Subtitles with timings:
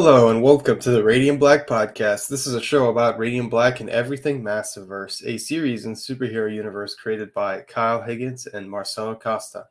[0.00, 2.28] Hello and welcome to the Radiant Black podcast.
[2.28, 6.94] This is a show about Radiant Black and everything Massiverse, a series in superhero universe
[6.94, 9.66] created by Kyle Higgins and Marcelo Costa.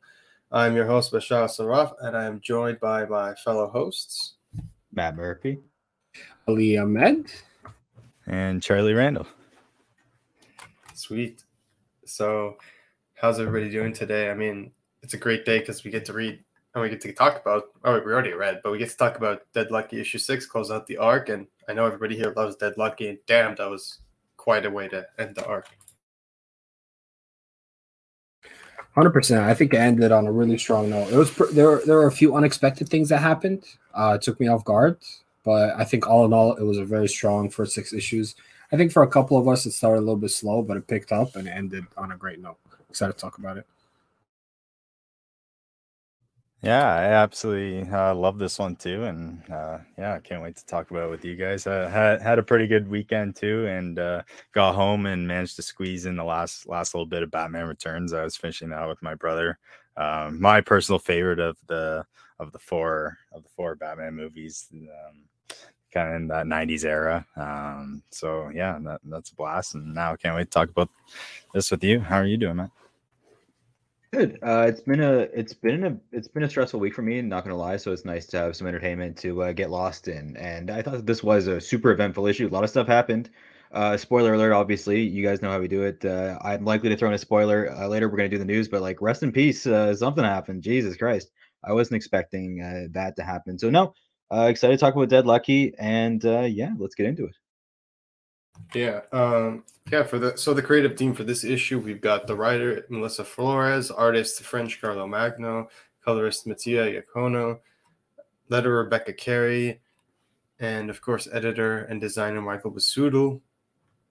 [0.52, 4.34] I'm your host Bashar Saraf, and I am joined by my fellow hosts
[4.92, 5.60] Matt Murphy
[6.46, 7.32] Ali Ahmed.
[8.26, 9.26] and Charlie Randall.
[10.92, 11.42] Sweet.
[12.04, 12.58] So,
[13.14, 14.30] how's everybody doing today?
[14.30, 17.12] I mean, it's a great day because we get to read and we get to
[17.12, 17.64] talk about.
[17.84, 20.70] Oh, we already read, but we get to talk about Dead Lucky issue six, close
[20.70, 24.00] out the arc, and I know everybody here loves Dead Lucky, and damn, that was
[24.36, 25.66] quite a way to end the arc.
[28.94, 29.44] Hundred percent.
[29.44, 31.12] I think it ended on a really strong note.
[31.12, 31.80] It was pr- there.
[31.84, 33.64] There were a few unexpected things that happened.
[33.94, 34.98] Uh, it took me off guard,
[35.44, 38.34] but I think all in all, it was a very strong first six issues.
[38.72, 40.86] I think for a couple of us, it started a little bit slow, but it
[40.86, 42.58] picked up and ended on a great note.
[42.90, 43.66] Excited to talk about it.
[46.60, 50.66] Yeah, I absolutely uh, love this one too, and uh, yeah, I can't wait to
[50.66, 51.68] talk about it with you guys.
[51.68, 55.62] I had had a pretty good weekend too, and uh, got home and managed to
[55.62, 58.12] squeeze in the last last little bit of Batman Returns.
[58.12, 59.56] I was finishing that with my brother.
[59.96, 62.04] Um, my personal favorite of the
[62.40, 65.22] of the four of the four Batman movies, um,
[65.92, 67.24] kind of in that '90s era.
[67.36, 70.90] Um, so yeah, that, that's a blast, and now I can't wait to talk about
[71.54, 72.00] this with you.
[72.00, 72.70] How are you doing, Matt?
[74.10, 74.38] Good.
[74.42, 77.20] Uh, it's been a it's been a it's been a stressful week for me.
[77.20, 80.34] Not gonna lie, so it's nice to have some entertainment to uh, get lost in.
[80.38, 82.46] And I thought this was a super eventful issue.
[82.46, 83.28] A lot of stuff happened.
[83.70, 86.02] Uh, spoiler alert, obviously, you guys know how we do it.
[86.02, 88.08] Uh, I'm likely to throw in a spoiler uh, later.
[88.08, 89.66] We're gonna do the news, but like, rest in peace.
[89.66, 90.62] Uh, something happened.
[90.62, 91.30] Jesus Christ,
[91.62, 93.58] I wasn't expecting that to happen.
[93.58, 93.92] So no,
[94.32, 97.36] excited to talk about Dead Lucky, and yeah, let's get into it.
[98.74, 100.02] Yeah, um, yeah.
[100.02, 103.90] For the so the creative team for this issue, we've got the writer Melissa Flores,
[103.90, 105.68] artist French Carlomagno,
[106.04, 107.60] colorist Mattia Iacono,
[108.50, 109.80] letterer Rebecca Carey,
[110.60, 113.40] and of course editor and designer Michael Busuttil.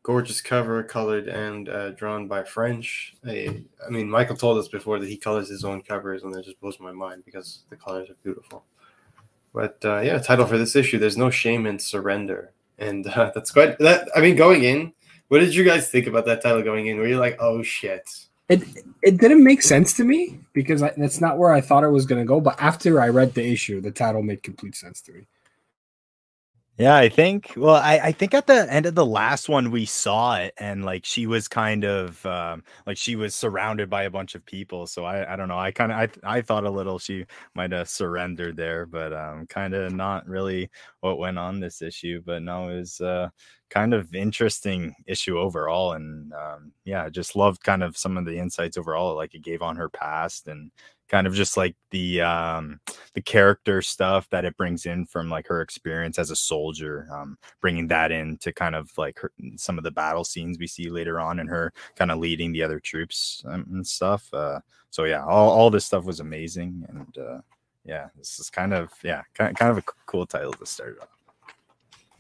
[0.04, 3.14] Gorgeous cover, colored and uh, drawn by French.
[3.26, 6.46] I, I mean, Michael told us before that he colors his own covers, and that
[6.46, 8.64] just blows my mind because the colors are beautiful.
[9.54, 13.52] But uh, yeah, title for this issue: "There's no shame in surrender." and uh, that's
[13.52, 14.94] quite that i mean going in
[15.30, 18.28] what did you guys think about that title going in were you like oh shit
[18.50, 18.64] It
[19.02, 22.06] it didn't make sense to me because I, that's not where I thought it was
[22.06, 22.40] going to go.
[22.40, 25.28] But after I read the issue, the title made complete sense to me.
[26.80, 27.54] Yeah, I think.
[27.58, 30.86] Well, I, I think at the end of the last one we saw it, and
[30.86, 34.86] like she was kind of um, like she was surrounded by a bunch of people.
[34.86, 35.58] So I, I don't know.
[35.58, 39.48] I kind of I I thought a little she might have surrendered there, but um,
[39.48, 42.22] kind of not really what went on this issue.
[42.24, 43.30] But no, it was uh,
[43.72, 48.38] kind of interesting issue overall, and um, yeah, just loved kind of some of the
[48.38, 50.70] insights overall, like it gave on her past and
[51.08, 52.80] kind of just like the um
[53.14, 57.38] the character stuff that it brings in from like her experience as a soldier um
[57.62, 60.90] bringing that in to kind of like her, some of the battle scenes we see
[60.90, 64.60] later on and her kind of leading the other troops um, and stuff uh
[64.90, 67.40] so yeah all, all this stuff was amazing and uh
[67.86, 71.17] yeah this is kind of yeah kind, kind of a cool title to start off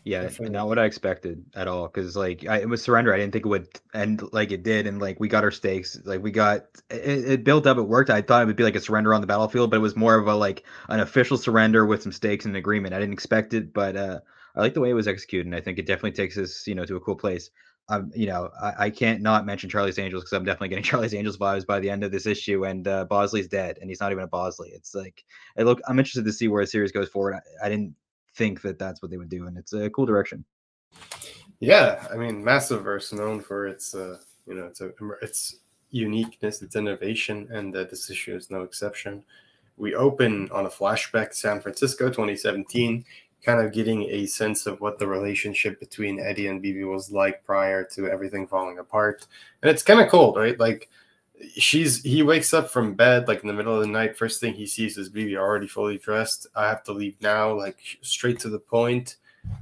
[0.07, 1.87] Yeah, not what I expected at all.
[1.87, 4.87] Because like I, it was surrender, I didn't think it would end like it did,
[4.87, 5.99] and like we got our stakes.
[6.05, 8.09] Like we got it, it built up, it worked.
[8.09, 10.15] I thought it would be like a surrender on the battlefield, but it was more
[10.15, 12.93] of a like an official surrender with some stakes and an agreement.
[12.93, 14.19] I didn't expect it, but uh,
[14.55, 16.75] I like the way it was executed, and I think it definitely takes us, you
[16.75, 17.49] know, to a cool place.
[17.89, 21.13] Um, you know, I, I can't not mention Charlie's Angels because I'm definitely getting Charlie's
[21.13, 24.13] Angels vibes by the end of this issue, and uh, Bosley's dead, and he's not
[24.13, 24.69] even a Bosley.
[24.69, 25.25] It's like,
[25.57, 27.35] I look, I'm interested to see where the series goes forward.
[27.35, 27.95] I, I didn't
[28.37, 30.45] think that that's what they would do, and it's a cool direction.
[31.59, 34.91] yeah i mean massive verse known for its uh you know it's a
[35.21, 35.55] its
[35.89, 39.23] uniqueness its innovation and uh, this issue is no exception.
[39.77, 43.03] We open on a flashback to san francisco 2017
[43.45, 47.43] kind of getting a sense of what the relationship between eddie and bb was like
[47.45, 49.27] prior to everything falling apart.
[49.61, 50.59] And it's kind of cold, right?
[50.59, 50.89] Like
[51.55, 54.17] she's he wakes up from bed like in the middle of the night.
[54.17, 56.47] First thing he sees is bb already fully dressed.
[56.55, 59.17] I have to leave now like straight to the point.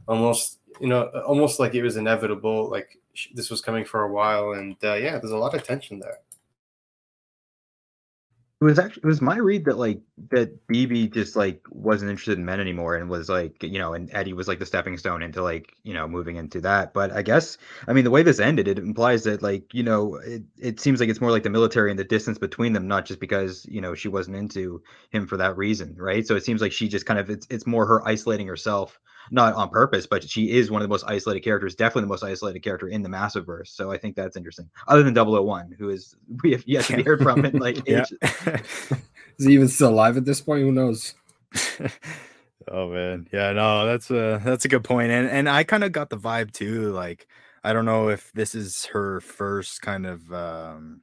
[0.07, 2.97] Almost you know almost like it was inevitable like
[3.33, 4.53] this was coming for a while.
[4.53, 6.19] And uh, yeah there's a lot of tension there
[8.61, 9.99] It was actually it was my read that like
[10.31, 14.09] that BB just like wasn't interested in men anymore and was like you know and
[14.13, 16.93] Eddie was like the stepping stone into like you know moving into that.
[16.93, 17.57] But I guess
[17.87, 21.01] I mean the way this ended, it implies that like you know it, it seems
[21.01, 23.81] like it's more like the military and the distance between them, not just because you
[23.81, 24.81] know she wasn't into
[25.11, 26.25] him for that reason, right?
[26.25, 28.97] So it seems like she just kind of it's it's more her isolating herself,
[29.31, 32.23] not on purpose, but she is one of the most isolated characters, definitely the most
[32.23, 33.67] isolated character in the Massiverse.
[33.67, 34.69] So I think that's interesting.
[34.87, 38.05] Other than 001, who is we have yet to be heard from in like yeah
[38.21, 38.91] ages.
[39.37, 40.61] Is he even still alive at this point?
[40.61, 41.13] Who knows?
[42.69, 45.91] oh man, yeah, no, that's a that's a good point, and and I kind of
[45.91, 46.91] got the vibe too.
[46.91, 47.27] Like,
[47.63, 51.01] I don't know if this is her first kind of um,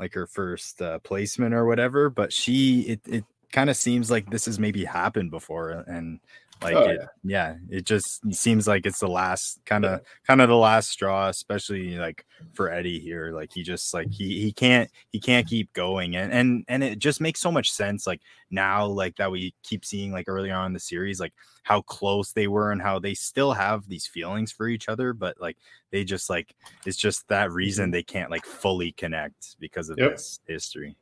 [0.00, 4.30] like her first uh, placement or whatever, but she it it kind of seems like
[4.30, 6.20] this has maybe happened before, and
[6.62, 7.56] like Oh, it, yeah.
[7.70, 11.96] it just seems like it's the last kind of kind of the last straw, especially
[11.96, 13.32] like for Eddie here.
[13.32, 16.98] Like he just like he he can't he can't keep going, and and and it
[16.98, 18.06] just makes so much sense.
[18.06, 18.20] Like
[18.50, 22.32] now, like that we keep seeing like earlier on in the series, like how close
[22.32, 25.56] they were and how they still have these feelings for each other, but like
[25.90, 26.54] they just like
[26.84, 27.92] it's just that reason mm-hmm.
[27.92, 30.12] they can't like fully connect because of Yep.
[30.12, 30.96] this history.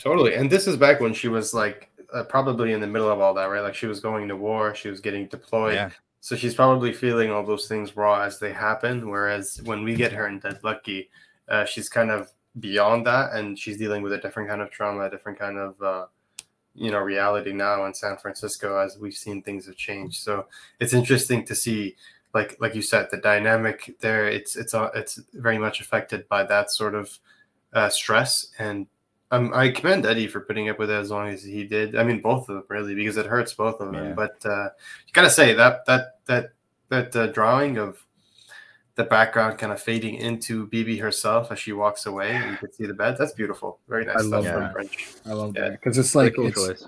[0.00, 0.34] Totally.
[0.34, 3.34] And this is back when she was like uh, probably in the middle of all
[3.34, 3.60] that, right?
[3.60, 5.74] Like she was going to war, she was getting deployed.
[5.74, 5.90] Yeah.
[6.20, 9.08] So she's probably feeling all those things raw as they happen.
[9.08, 11.10] Whereas when we get her in Dead Lucky,
[11.48, 15.04] uh, she's kind of beyond that and she's dealing with a different kind of trauma,
[15.04, 16.06] a different kind of, uh,
[16.74, 20.22] you know, reality now in San Francisco as we've seen things have changed.
[20.22, 20.46] So
[20.80, 21.96] it's interesting to see,
[22.34, 24.28] like, like you said, the dynamic there.
[24.28, 27.18] It's it's uh, it's very much affected by that sort of
[27.72, 28.86] uh, stress and
[29.30, 31.96] um, I commend Eddie for putting up with it as long as he did.
[31.96, 34.04] I mean, both of them really, because it hurts both of them.
[34.08, 34.12] Yeah.
[34.12, 34.70] But uh,
[35.06, 36.50] you gotta say that that that
[36.88, 38.04] that uh, drawing of
[38.94, 42.72] the background kind of fading into Bibi herself as she walks away, and you can
[42.72, 43.16] see the bed.
[43.18, 43.78] That's beautiful.
[43.88, 44.72] Very nice I love from that.
[44.72, 45.08] French.
[45.26, 45.68] I love Yeah.
[45.68, 46.86] that because it's like cool it's, choice.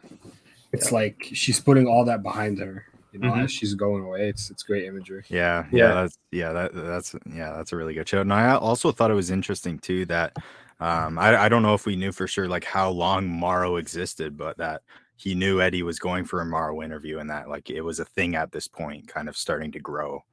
[0.73, 2.85] it's like she's putting all that behind her.
[3.13, 3.45] You know, Mhm.
[3.45, 5.25] as she's going away, it's it's great imagery.
[5.29, 5.89] Yeah, Yeah.
[5.89, 8.21] yeah, that's yeah, that that's yeah, that's a really good show.
[8.21, 10.37] And I also thought it was interesting too that
[10.81, 14.37] um I, I don't know if we knew for sure like how long Morrow existed,
[14.37, 14.83] but that
[15.17, 18.05] he knew Eddie was going for a Morrow interview and that like it was a
[18.05, 20.25] thing at this point, kind of starting to grow.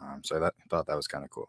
[0.00, 1.48] Um, so that thought that was kind of cool.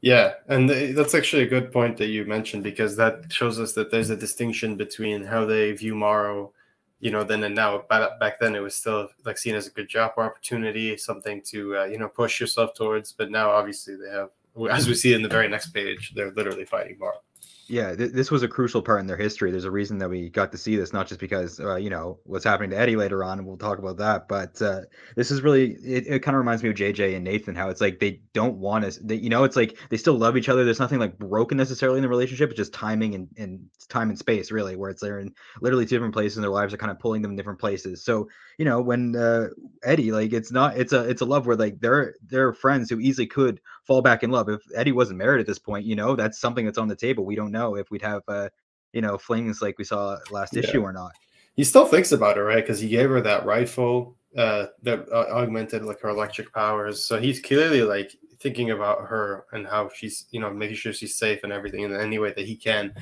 [0.00, 3.72] Yeah, and th- that's actually a good point that you mentioned because that shows us
[3.72, 6.52] that there's a distinction between how they view Morrow,
[7.00, 7.78] you know, then and now.
[7.88, 11.78] Back, back then, it was still like seen as a good job opportunity, something to
[11.78, 13.12] uh, you know push yourself towards.
[13.12, 14.30] But now, obviously, they have,
[14.70, 17.22] as we see in the very next page, they're literally fighting Morrow.
[17.66, 19.50] Yeah, th- this was a crucial part in their history.
[19.50, 22.18] There's a reason that we got to see this, not just because uh, you know
[22.24, 24.28] what's happening to Eddie later on, we'll talk about that.
[24.28, 24.82] But uh,
[25.16, 27.80] this is really it, it kind of reminds me of JJ and Nathan, how it's
[27.80, 28.98] like they don't want us.
[29.02, 30.62] They, you know, it's like they still love each other.
[30.66, 32.50] There's nothing like broken necessarily in the relationship.
[32.50, 35.32] It's just timing and, and time and space, really, where it's they're in
[35.62, 38.04] literally two different places, and their lives are kind of pulling them in different places.
[38.04, 38.28] So
[38.58, 39.48] you know, when uh,
[39.82, 43.00] Eddie, like, it's not, it's a, it's a love where like they're they're friends who
[43.00, 44.48] easily could fall back in love.
[44.48, 47.24] If Eddie wasn't married at this point, you know, that's something that's on the table.
[47.24, 48.48] We don't know if we'd have, uh,
[48.92, 50.62] you know, flings like we saw last Yeah.
[50.62, 51.12] issue or not.
[51.56, 52.64] He still thinks about it, right?
[52.64, 57.04] Because he gave her that rifle uh, that uh, augmented like her electric powers.
[57.04, 61.14] So he's clearly like thinking about her and how she's, you know, making sure she's
[61.14, 62.92] safe and everything in any way that he can.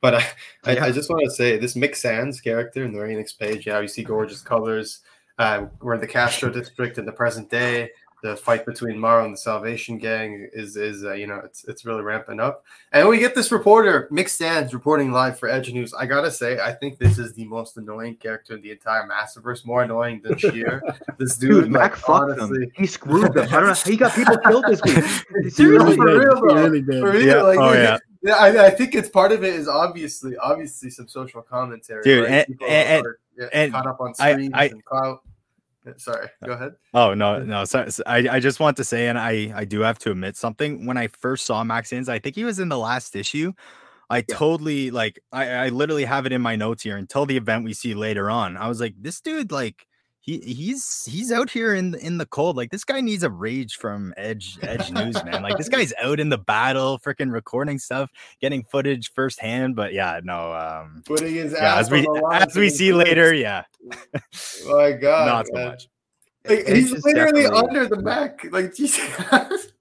[0.00, 0.26] But I,
[0.64, 0.84] I, Yeah.
[0.86, 3.66] I just want to say this Mick Sands character in the very page.
[3.66, 5.00] Yeah, you see gorgeous colors.
[5.38, 7.90] Uh, we're in the Castro district in the present day.
[8.22, 11.86] The fight between Morrow and the Salvation Gang is is uh, you know it's it's
[11.86, 12.64] really ramping up.
[12.92, 15.94] And we get this reporter, Mick Sands, reporting live for Edge News.
[15.94, 19.64] I gotta say, I think this is the most annoying character in the entire Massiverse,
[19.64, 20.82] more annoying than Sheer.
[21.18, 22.08] this dude, Dude, Mac like, fucked
[22.40, 22.72] honestly, them.
[22.76, 23.46] He screwed them.
[23.48, 23.72] I don't know.
[23.74, 25.04] He got people killed this week.
[25.52, 26.54] Seriously, for real, He though.
[26.54, 27.00] really did.
[27.02, 27.42] For real, Yeah.
[27.42, 27.96] like, Oh, yeah.
[28.22, 32.24] yeah, I, I think it's part of it is obviously, obviously some social commentary, Dude,
[32.24, 32.32] right?
[32.32, 35.22] and- People and- are, yeah, and caught up on I- I- and clout.
[35.96, 36.72] Sorry, uh, go ahead.
[36.92, 37.64] Oh no, no.
[37.64, 40.36] So, so I, I just want to say, and I, I do have to admit
[40.36, 40.86] something.
[40.86, 43.52] When I first saw Max Sands, I think he was in the last issue.
[44.10, 44.36] I Yeah.
[44.36, 47.74] totally like I, I literally have it in my notes here until the event we
[47.74, 48.56] see later on.
[48.56, 49.86] I was like, this dude, like
[50.22, 52.56] he he's he's out here in the in the cold.
[52.56, 55.42] Like this guy needs a rage from Edge Edge News, man.
[55.42, 58.10] Like this guy's out in the battle, freaking recording stuff,
[58.40, 59.76] getting footage firsthand.
[59.76, 62.68] But yeah, no, um Putting his yeah, ass as we on the line as we
[62.70, 63.40] see the later, clips.
[63.40, 63.64] yeah,
[64.68, 65.68] My God, not so man.
[65.68, 65.88] much.
[66.48, 68.44] Like, he's literally under the mech.
[68.50, 69.72] Like Jesus.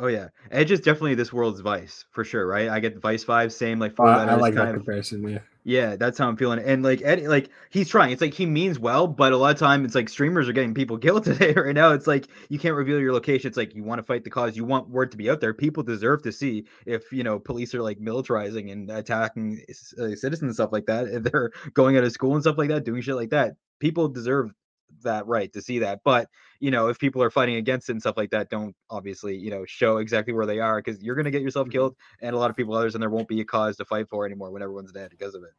[0.00, 2.68] Oh yeah, Edge is definitely this world's Vice for sure, right?
[2.68, 4.74] I get the Vice vibes, same like Uh, four I like that of.
[4.76, 5.26] comparison.
[5.28, 5.38] Yeah.
[5.68, 6.60] Yeah, that's how I'm feeling.
[6.60, 8.10] And like Eddie, like he's trying.
[8.10, 10.72] It's like he means well, but a lot of time it's like streamers are getting
[10.72, 11.52] people killed today.
[11.52, 13.48] Right now, it's like you can't reveal your location.
[13.48, 14.56] It's like you want to fight the cause.
[14.56, 15.52] You want word to be out there.
[15.52, 20.40] People deserve to see if you know police are like militarizing and attacking uh, citizens
[20.40, 21.06] and stuff like that.
[21.06, 24.08] If they're going out of school and stuff like that, doing shit like that, people
[24.08, 24.54] deserve
[25.02, 26.00] that right to see that.
[26.04, 26.28] But
[26.60, 29.50] you know, if people are fighting against it and stuff like that, don't obviously you
[29.50, 31.72] know show exactly where they are because you're gonna get yourself Mhm.
[31.72, 34.08] killed and a lot of people others, and there won't be a cause to fight
[34.08, 35.52] for anymore when everyone's dead because of it.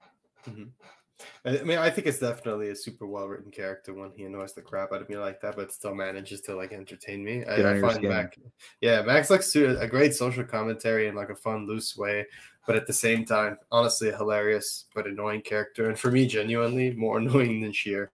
[1.46, 4.62] I mean, I think it's definitely a super well written character when he annoys the
[4.62, 7.44] crap out of me like that, but still manages to like entertain me.
[7.46, 8.04] I, Get I find.
[8.04, 8.38] Mac,
[8.82, 12.26] yeah, Max likes to a great social commentary in like a fun, loose way,
[12.66, 15.90] but at the same time, honestly, a hilarious but annoying character.
[15.90, 18.12] And for me, genuinely more annoying than Sheer.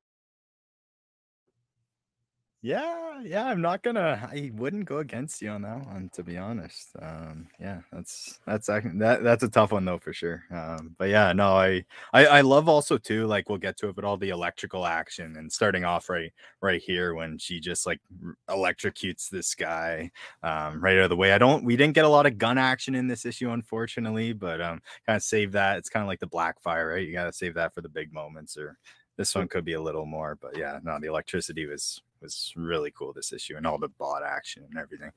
[2.65, 4.27] Yeah, yeah, I'm not gonna.
[4.31, 6.95] I wouldn't go against you on that one, to be honest.
[6.99, 10.45] Um, yeah, that's that's that that's a tough one though for sure.
[10.49, 13.27] Um, but yeah, no, I, I I love also too.
[13.27, 16.81] Like we'll get to it, but all the electrical action and starting off right right
[16.81, 18.01] here when she just like
[18.49, 20.09] electrocutes this guy
[20.41, 21.33] um, right out of the way.
[21.33, 21.63] I don't.
[21.65, 25.17] We didn't get a lot of gun action in this issue, unfortunately, but um, kind
[25.17, 25.77] of save that.
[25.77, 27.05] It's kind of like the Blackfire, right?
[27.05, 28.75] You gotta save that for the big moments or
[29.17, 32.91] this one could be a little more but yeah no the electricity was was really
[32.91, 35.11] cool this issue and all the bot action and everything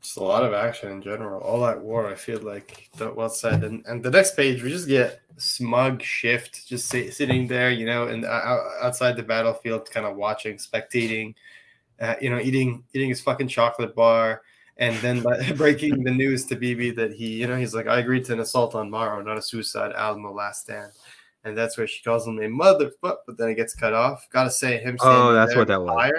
[0.00, 1.40] Just a lot of action in general.
[1.40, 3.64] All that war, I feel like that well said.
[3.64, 7.86] And and the next page, we just get smug shift, just sit, sitting there, you
[7.86, 11.34] know, and uh, outside the battlefield, kind of watching, spectating,
[12.00, 14.42] uh, you know, eating eating his fucking chocolate bar,
[14.78, 15.24] and then
[15.56, 18.40] breaking the news to BB that he, you know, he's like, I agreed to an
[18.40, 19.92] assault on Morrow, not a suicide.
[19.94, 20.92] Alamo last stand.
[21.44, 24.26] And that's where she calls him a motherfucker, but then it gets cut off.
[24.32, 24.96] Gotta say, him.
[25.00, 26.10] Oh, that's there what that with was.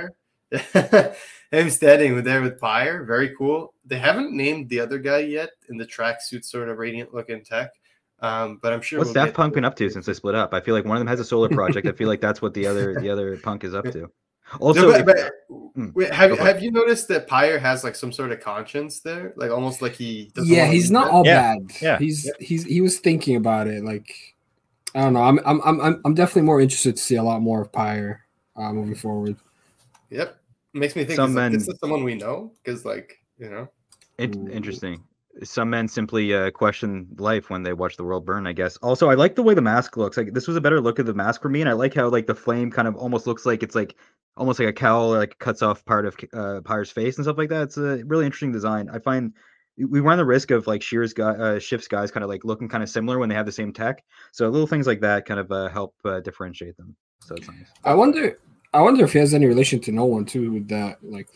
[0.51, 1.15] Pyre-
[1.51, 3.73] him standing there with Pyre, very cool.
[3.85, 7.71] They haven't named the other guy yet in the tracksuit, sort of radiant looking tech.
[8.21, 8.99] Um, but I'm sure.
[8.99, 10.53] What's we'll Daft Punk been up to since they split up?
[10.53, 11.87] I feel like one of them has a solar project.
[11.87, 14.09] I feel like that's what the other the other punk is up to.
[14.53, 15.31] No, Also, but- but-
[15.75, 15.89] Hmm.
[15.93, 18.99] wait, have Go for have you noticed that Pyre has like some sort of conscience
[19.01, 20.31] there, like almost like he?
[20.43, 21.11] Yeah, he's not dead?
[21.13, 21.71] all Yeah, bad.
[21.81, 21.99] yeah.
[21.99, 23.83] he's he's he was thinking about it.
[23.85, 24.11] Like
[24.95, 25.21] I don't know.
[25.21, 28.25] I'm I'm I'm I'm- I'm definitely more interested to see a lot more of Pyre
[28.55, 29.35] uh, moving forward.
[30.09, 30.35] Yep,
[30.73, 31.15] makes me think.
[31.15, 33.69] Some is, men- this is someone we know because, like, you know.
[34.17, 34.51] In- Ooh.
[34.51, 35.03] interesting.
[35.43, 38.47] Some men simply uh, question life when they watch the world burn.
[38.47, 38.77] I guess.
[38.77, 40.17] Also, I like the way the mask looks.
[40.17, 42.09] Like this was a better look of the mask for me, and I like how
[42.09, 43.95] like the flame kind of almost looks like it's like
[44.35, 47.49] almost like a cowl, like cuts off part of uh, Pyre's face and stuff like
[47.49, 47.63] that.
[47.63, 48.89] It's a really interesting design.
[48.89, 49.33] I find
[49.85, 52.67] we run the risk of like Shear's guy, uh, Shift's guys, kind of like looking
[52.67, 54.03] kind of similar when they have the same tech.
[54.31, 56.95] So little things like that kind of uh, help uh, differentiate them.
[57.21, 57.67] So it's nice.
[57.83, 58.39] I wonder.
[58.73, 61.29] I wonder if he has any relation to no one too with that like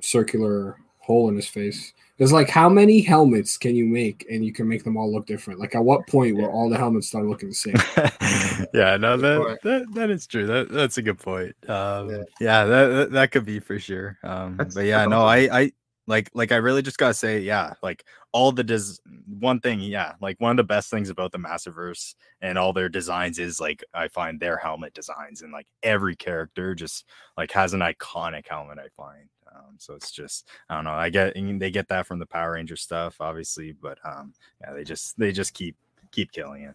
[0.00, 1.92] circular hole in his face.
[2.16, 5.26] Because like, how many helmets can you make, and you can make them all look
[5.26, 5.58] different?
[5.58, 7.74] Like, at what point will all the helmets start looking the same?
[8.74, 12.22] yeah no that, that that is true that that's a good point um Yeah.
[12.40, 15.72] yeah, that, that that could be for sure um but yeah no i i
[16.10, 18.98] like like i really just gotta say yeah like all the des
[19.38, 22.88] one thing yeah like one of the best things about the massiverse and all their
[22.88, 27.06] designs is like i find their helmet designs and like every character just
[27.38, 31.08] like has an iconic helmet i find um so it's just i don't know i
[31.08, 34.72] get I mean, they get that from the power ranger stuff obviously but um yeah
[34.74, 35.76] they just they just keep
[36.10, 36.74] keep killing it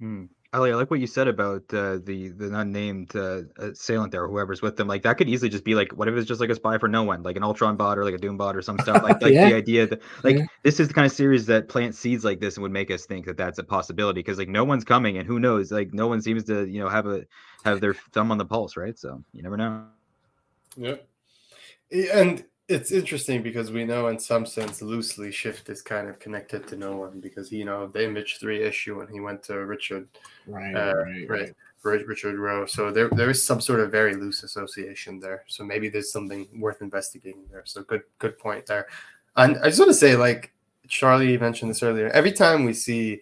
[0.00, 0.28] Mm.
[0.54, 4.28] Ali, I like what you said about uh, the the unnamed uh, assailant there, or
[4.28, 4.86] whoever's with them.
[4.86, 6.88] Like that could easily just be like, what if it's just like a spy for
[6.88, 9.02] no one, like an Ultron bot or like a Doom bot or some stuff.
[9.02, 9.40] Like, like Yeah.
[9.40, 10.46] the idea that like Yeah.
[10.62, 13.06] this is the kind of series that plant seeds like this and would make us
[13.06, 16.06] think that that's a possibility because like no one's coming and who knows, like no
[16.06, 17.24] one seems to you know have a
[17.64, 18.98] have their thumb on the pulse, right?
[18.98, 19.86] So you never know.
[20.76, 20.96] Yeah,
[21.90, 26.66] And it's interesting because we know, in some sense, loosely Shift is kind of connected
[26.68, 30.08] to no one because you know the Image Three issue when he went to Richard,
[30.46, 32.66] Right, uh, right, right, Ri- Richard Rowe.
[32.66, 35.44] So there, there is some sort of very loose association there.
[35.46, 37.62] So maybe there's something worth investigating there.
[37.64, 38.86] So good, good point there.
[39.36, 40.52] And I just want to say, like
[40.88, 43.20] Charlie mentioned this earlier, every time we see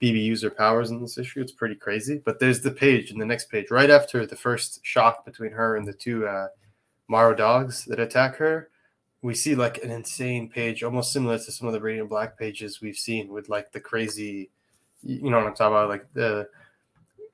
[0.00, 2.20] BB user powers in this issue, it's pretty crazy.
[2.24, 5.76] But there's the page in the next page right after the first shock between her
[5.76, 6.48] and the two uh,
[7.08, 8.70] Morrow dogs that attack her.
[9.22, 12.80] We see like an insane page, almost similar to some of the Radiant Black pages
[12.80, 14.50] we've seen with like the crazy,
[15.02, 16.48] you know what I'm talking about, like the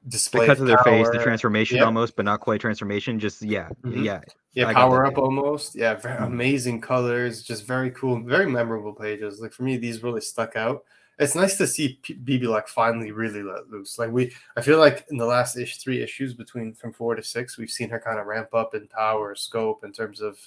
[0.08, 1.86] display cut to their face, the transformation Yep.
[1.86, 3.18] almost, but not quite transformation.
[3.18, 4.04] Just yeah, Mhm.
[4.04, 4.20] yeah.
[4.52, 5.74] Yeah, I power up almost.
[5.76, 9.40] Yeah, very amazing colors, just very cool, very memorable pages.
[9.40, 10.84] Like for me, these really stuck out.
[11.18, 13.98] It's nice to see P- BB like finally really let loose.
[13.98, 17.22] Like we, I feel like in the last ish three issues between from four to
[17.22, 20.38] six, we've seen her kind of ramp up in power, scope in terms of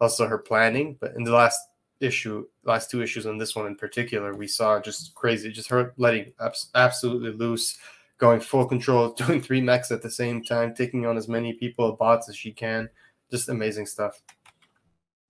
[0.00, 0.96] also her planning.
[1.00, 1.58] But in the last
[2.00, 5.94] issue, last two issues, and this one in particular, we saw just crazy, just her
[5.96, 7.78] letting abs- absolutely loose,
[8.18, 11.92] going full control, doing three mechs at the same time, taking on as many people
[11.92, 12.88] bots as she can
[13.30, 14.20] just amazing stuff.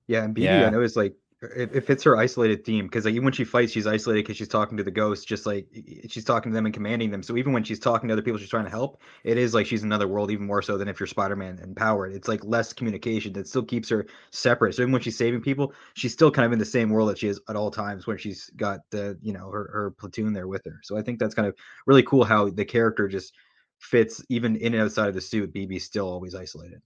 [0.07, 0.67] Yeah, and BB, Yeah.
[0.67, 1.15] I know is like
[1.55, 4.37] it, it fits her isolated theme because like even when she fights, she's isolated because
[4.37, 5.67] she's talking to the ghosts, just like
[6.09, 7.23] she's talking to them and commanding them.
[7.23, 9.01] So even when she's talking to other people, she's trying to help.
[9.25, 12.15] It is like she's another world, even more so than if you're Spider-Man empowered.
[12.15, 14.75] It's like less communication that still keeps her separate.
[14.75, 17.19] So even when she's saving people, she's still kind of in the same world that
[17.19, 20.49] she is at all times when she's got the you know her, her platoon there
[20.49, 20.81] with her.
[20.83, 21.55] So I think that's kind of
[21.87, 23.35] really cool how the character just
[23.79, 25.53] fits even in and outside of the suit.
[25.55, 26.81] BB's still always isolated.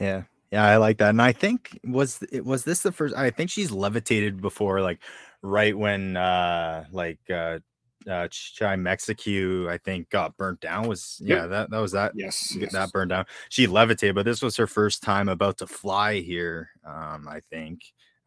[0.00, 0.22] Yeah.
[0.52, 1.08] Yeah, I like that.
[1.10, 5.00] And I think was it was this the first I think she's levitated before like
[5.42, 7.58] right when uh like uh
[8.06, 10.88] uh Chai Mexicu, I think, got burnt down.
[10.88, 11.38] Was Yep.
[11.38, 12.72] yeah, that that was that Yes, yes.
[12.72, 13.24] that burned down.
[13.48, 16.68] She levitated, but this was her first time about to fly here.
[16.86, 17.80] Um, I think,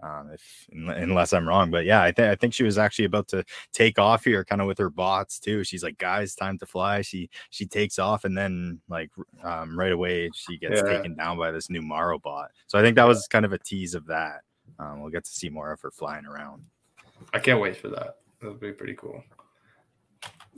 [0.04, 3.28] um, if unless I'm wrong, but yeah, I think I think she was actually about
[3.30, 5.64] to take off here, kind of with her bots too.
[5.64, 9.10] She's like, "Guys, time to fly." She she takes off, and then like
[9.44, 10.98] um, right away she gets Yeah.
[10.98, 12.52] taken down by this new Morrow bot.
[12.68, 14.42] So I think that was kind of a tease of that.
[14.80, 16.64] Um, we'll get to see more of her flying around.
[17.34, 18.18] I can't wait for that.
[18.42, 19.24] That'll be pretty cool.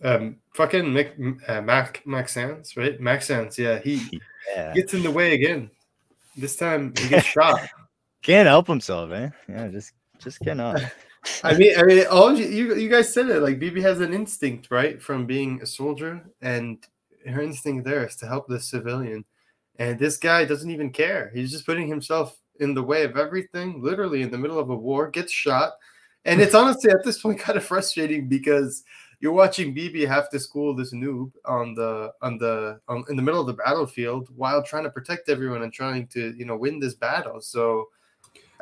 [0.03, 3.00] Um, fucking Mick, uh, Mac Max Sands, right?
[3.00, 4.01] Max Sands, yeah, he
[4.56, 5.70] Yeah, gets in the way again.
[6.36, 7.60] This time he gets shot.
[8.22, 9.34] can't help himself, man.
[9.48, 10.82] Yeah, just just cannot.
[11.44, 13.42] I mean, I mean, all you, you you guys said it.
[13.42, 16.86] Like BB has an instinct, right, from being a soldier, and
[17.26, 19.26] her instinct there is to help the civilian.
[19.80, 21.32] And this guy doesn't even care.
[21.34, 24.76] He's just putting himself in the way of everything, literally in the middle of a
[24.76, 25.74] war, gets shot.
[26.26, 28.84] And it's honestly at this point kind of frustrating because
[29.20, 33.22] you're watching BB have to school this noob on the on the on, in the
[33.22, 36.80] middle of the battlefield while trying to protect everyone and trying to you know win
[36.80, 37.42] this battle.
[37.42, 37.88] So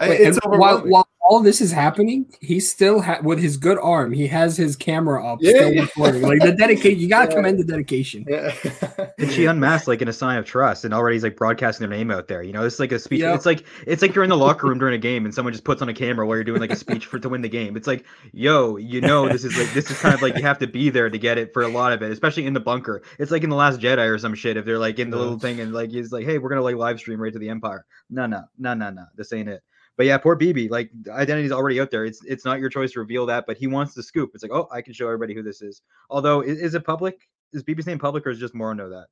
[0.02, 4.12] Wait, it's while, while all this is happening, he still ha- with his good arm,
[4.12, 5.82] he has his camera up, Yeah, still yeah.
[5.84, 6.22] recording.
[6.22, 7.36] Like the dedication, you gotta Yeah.
[7.38, 8.26] commend the dedication.
[8.28, 8.54] yeah.
[9.18, 11.98] And she unmasked like in a sign of trust, and already he's like broadcasting their
[11.98, 12.44] name out there.
[12.44, 13.22] You know, it's like a speech.
[13.22, 13.34] Yeah.
[13.34, 15.64] It's like it's like you're in the locker room during a game, and someone just
[15.64, 17.78] puts on a camera while you're doing like a speech for to win the game.
[17.78, 20.60] It's like, yo, you know, this is like this is kind of like you have
[20.60, 23.02] to be there to get it for a lot of it, especially in the bunker.
[23.18, 24.58] It's like in the Last Jedi or some shit.
[24.58, 26.76] If they're like in the little thing and like he's like, hey, we're gonna like
[26.76, 27.86] live stream right to the Empire.
[28.10, 29.06] No, no, no, no, no.
[29.16, 29.64] This ain't it.
[29.98, 30.70] But yeah, poor BB.
[30.70, 32.06] Like the identity's already out there.
[32.06, 34.32] It's it's not your choice to reveal that, but he wants the scoop.
[34.34, 35.82] It's like, oh, I can show everybody who this is.
[36.10, 37.28] Although, is, is it public?
[37.54, 39.08] Is BB's name public, or is just Morrow know that?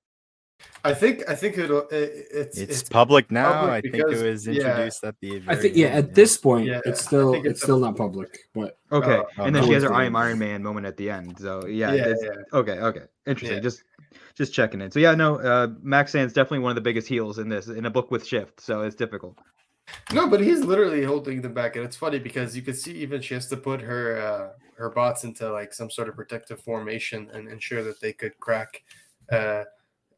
[0.85, 3.53] I think I think it'll it, it's It's, public now.
[3.53, 4.53] public I think because- it was yeah.
[4.53, 5.41] introduced at the.
[5.47, 8.37] I think yeah, end, at this point, Yeah, it's still it's, it's still not public.
[8.53, 10.15] But Okay, Oh, and then oh, she has her I am.
[10.15, 11.37] Iron Man moment at the end.
[11.39, 12.29] So yeah, Yeah, yeah.
[12.53, 13.57] okay, okay, interesting.
[13.57, 13.61] Yeah.
[13.63, 13.83] Just
[14.35, 14.91] just checking in.
[14.91, 17.85] So yeah, no, uh, Max Sand's definitely one of the biggest heels in this in
[17.85, 18.59] a book with shift.
[18.61, 19.37] So it's difficult.
[20.13, 23.21] No, but he's literally holding them back, and it's funny because you can see even
[23.21, 27.29] she has to put her uh, her bots into like some sort of protective formation
[27.33, 28.83] and ensure that they could crack.
[29.31, 29.63] Uh,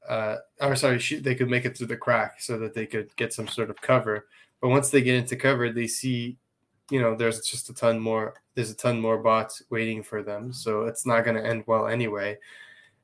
[0.08, 3.16] uh, or sorry, she, they could make it through the crack so that they could
[3.16, 4.28] get some sort of cover.
[4.62, 6.38] But once they get into cover, they see,
[6.90, 8.36] you know, there's just a ton more.
[8.54, 11.88] There's a ton more bots waiting for them, so it's not going to end well
[11.88, 12.38] anyway.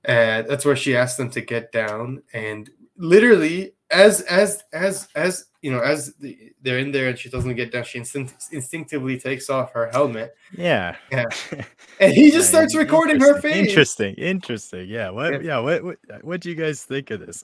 [0.05, 5.45] And that's where she asked them to get down, and literally, as as as as
[5.61, 9.19] you know, as the, they're in there and she doesn't get down, she instinct, instinctively
[9.19, 10.95] takes off her helmet, Yeah.
[11.11, 11.25] Yeah.
[11.99, 13.67] and he just Yeah, starts recording her face.
[13.67, 14.15] Interesting.
[14.15, 14.89] Interesting.
[14.89, 15.09] Yeah.
[15.11, 15.33] What?
[15.33, 15.39] Yeah.
[15.39, 15.59] Yeah.
[15.59, 15.83] What?
[15.83, 15.97] What?
[16.21, 17.43] What do you guys think of this?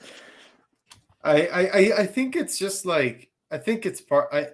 [1.24, 4.48] I, I I I think it's just like I think it's part I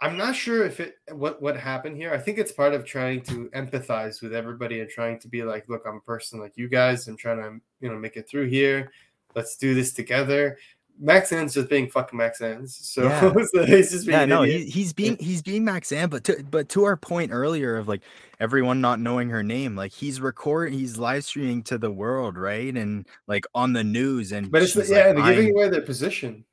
[0.00, 2.12] I'm not sure if it what what happened here.
[2.12, 5.68] I think it's part of trying to empathize with everybody and trying to be like,
[5.68, 7.06] look, I'm a person like you guys.
[7.06, 8.92] I'm trying to you know make it through here.
[9.34, 10.56] Let's do this together.
[11.00, 12.76] Max Sands just being fucking Max Sands.
[12.76, 13.32] So, Yeah.
[13.54, 14.26] so he's just being Yeah.
[14.26, 14.42] No.
[14.42, 17.88] He, he's being he's being Max Am, but to but to our point earlier of
[17.88, 18.02] like
[18.38, 22.76] everyone not knowing her name, like he's recording, he's live streaming to the world, right?
[22.76, 26.44] And like on the news, and but it's yeah, like, they're giving away their position.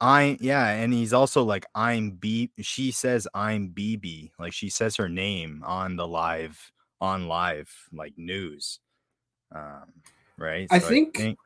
[0.00, 2.50] I yeah, and he's also like I'm B.
[2.60, 8.12] She says I'm BB, like she says her name on the live on live like
[8.16, 8.78] news,
[9.54, 9.84] um,
[10.38, 10.68] right?
[10.70, 11.38] I think- I think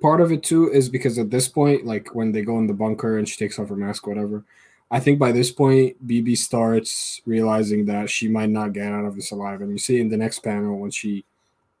[0.00, 2.74] part of it too is because at this point, like when they go in the
[2.74, 4.44] bunker and she takes off her mask, whatever.
[4.90, 9.16] I think by this point, BB starts realizing that she might not get out of
[9.16, 11.24] this alive, and you see in the next panel when she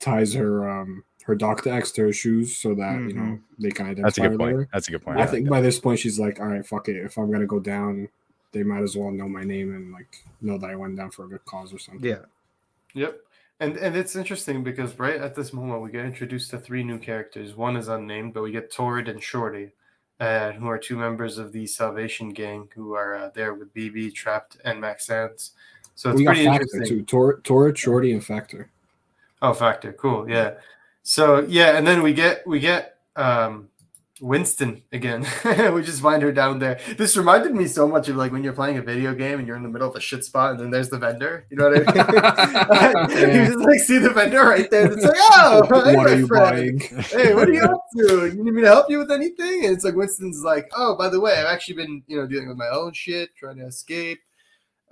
[0.00, 3.86] ties her um her dog tags to her shoes so that you know they can
[3.86, 4.56] identify that's a her good point.
[4.56, 4.68] later.
[4.72, 5.18] That's a good point.
[5.18, 6.96] I think by this point she's like, all right, fuck it.
[6.96, 8.08] If I'm gonna go down,
[8.52, 11.24] they might as well know my name and like know that I went down for
[11.24, 12.04] a good cause or something.
[12.04, 12.24] Yeah,
[12.94, 13.20] Yep.
[13.64, 16.98] And and it's interesting because right at this moment we get introduced to three new
[16.98, 17.56] characters.
[17.56, 19.72] One is unnamed, but we get Torrid and Shorty,
[20.20, 24.14] uh, who are two members of the Salvation Gang who are uh, there with BB,
[24.14, 25.52] Trapped, and Max Sands.
[25.94, 26.98] So it's we got pretty Factor interesting.
[26.98, 27.04] too.
[27.04, 28.70] Tor- Torrid, Shorty, and Factor.
[29.40, 30.54] Oh, Factor, cool, yeah.
[31.02, 33.68] So yeah, and then we get we get um,
[34.20, 35.26] Winston again.
[35.74, 36.78] we just find her down there.
[36.96, 39.56] This reminded me so much of like when you're playing a video game and you're
[39.56, 41.46] in the middle of a shit spot, and then there's the vendor.
[41.50, 43.28] You know what I mean?
[43.38, 44.92] you just like see the vendor right there.
[44.92, 46.78] It's like, oh, hey, what my are you friend.
[46.80, 47.02] buying?
[47.02, 48.26] Hey, what are you up to?
[48.26, 49.64] You need me to help you with anything?
[49.64, 52.48] And it's like Winston's like, oh, by the way, I've actually been, you know, dealing
[52.48, 54.20] with my own shit, trying to escape.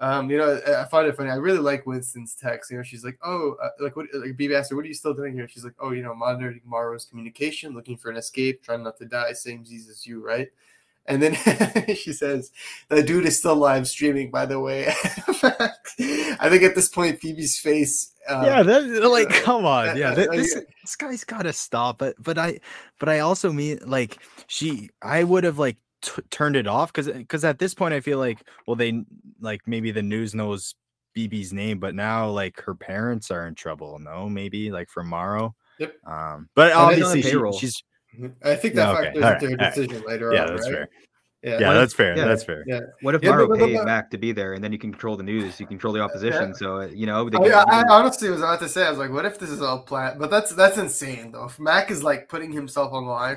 [0.02, 1.30] Um, you know, I find it funny.
[1.30, 2.72] I really like Winston's text.
[2.72, 4.94] You know, she's like, "Oh, uh, like what?" Like BB asked her, "What are you
[4.94, 8.64] still doing here?" She's like, "Oh, you know, monitoring Morrow's communication, looking for an escape,
[8.64, 9.32] trying not to die.
[9.32, 10.48] Same disease as you, right?"
[11.06, 11.34] And then
[11.94, 12.50] she says,
[12.88, 17.60] "The dude is still live streaming." By the way, I think at this point BB's
[17.60, 18.12] face.
[18.28, 21.42] Uh, yeah, that, like, uh, come on, uh, yeah, uh, uh, this this guy's got
[21.42, 21.98] to stop.
[21.98, 22.58] But but I
[22.98, 27.06] but I also mean like she, I would have like t- turned it off because
[27.06, 29.04] because at this point I feel like well they
[29.42, 30.74] like maybe the news knows
[31.16, 33.98] BB's name, but now like her parents are in trouble.
[33.98, 35.54] No, maybe like for Morrow.
[35.78, 35.94] Yep.
[36.06, 37.82] Um, but they're obviously she, she's
[38.44, 39.74] I think that Yeah, okay, factors alright, into her alright.
[39.74, 40.46] decision later yeah, on.
[40.48, 40.72] that's right?
[40.74, 40.88] fair.
[41.42, 42.16] Yeah, Yeah, What if- that's fair.
[42.16, 42.62] yeah, That's fair.
[42.68, 42.80] yeah.
[43.00, 44.78] What if Yeah, Morrow but- but- paid but- Mac to be there, and then you
[44.78, 46.54] can control the news, you control the opposition.
[46.54, 48.90] So uh, you know, they I, can- I, I honestly was about to say, I
[48.90, 50.20] was like, what if this is all planned?
[50.20, 51.46] But that's that's insane though.
[51.46, 53.34] If Mac is like putting himself on the line,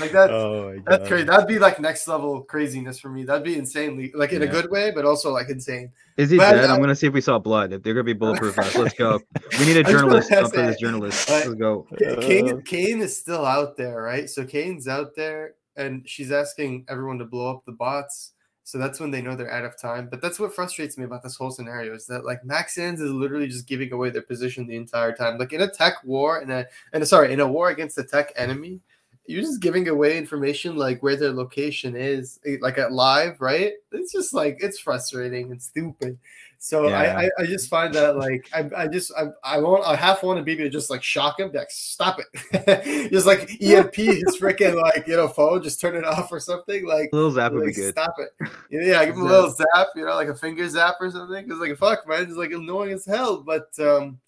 [0.00, 1.24] like that, Oh that's crazy.
[1.24, 3.24] That'd be like next level craziness for me.
[3.24, 5.92] That'd be insanely like in a good way, but also like insane.
[6.18, 6.68] Is he But dead?
[6.68, 7.72] I- I'm gonna see if we saw blood.
[7.72, 9.18] If they're gonna be bulletproof vests, let's go.
[9.58, 11.28] We need a journalist up for this journalist.
[11.30, 11.86] Let's go.
[11.92, 12.20] Uh.
[12.20, 14.28] Kane, Kane is still out there, right?
[14.28, 18.32] So Kane's out there, and she's asking everyone to blow up the bots.
[18.62, 20.06] So that's when they know they're out of time.
[20.08, 23.10] But that's what frustrates me about this whole scenario is that like Max Sands is
[23.10, 25.38] literally just giving away their position the entire time.
[25.38, 28.32] Like in a tech war, and a and sorry, in a war against a tech
[28.36, 28.80] enemy,
[29.26, 33.72] you're just giving away information like where their location is, like at live, right?
[33.92, 36.18] It's just like it's frustrating and stupid.
[36.62, 37.00] So Yeah.
[37.00, 40.22] I, I, I just find that like I, I just I, I want I half
[40.22, 44.38] wanted BB to just like shock him, be like stop it, just like EMP his
[44.38, 46.86] freaking like you know phone, just turn it off or something.
[46.86, 47.94] Like, A little zap would be good.
[47.94, 48.50] stop it.
[48.70, 51.46] Yeah, give him a little zap, you know, like a finger zap or something.
[51.46, 53.38] Because like fuck, man, it's like annoying as hell.
[53.40, 54.20] But um,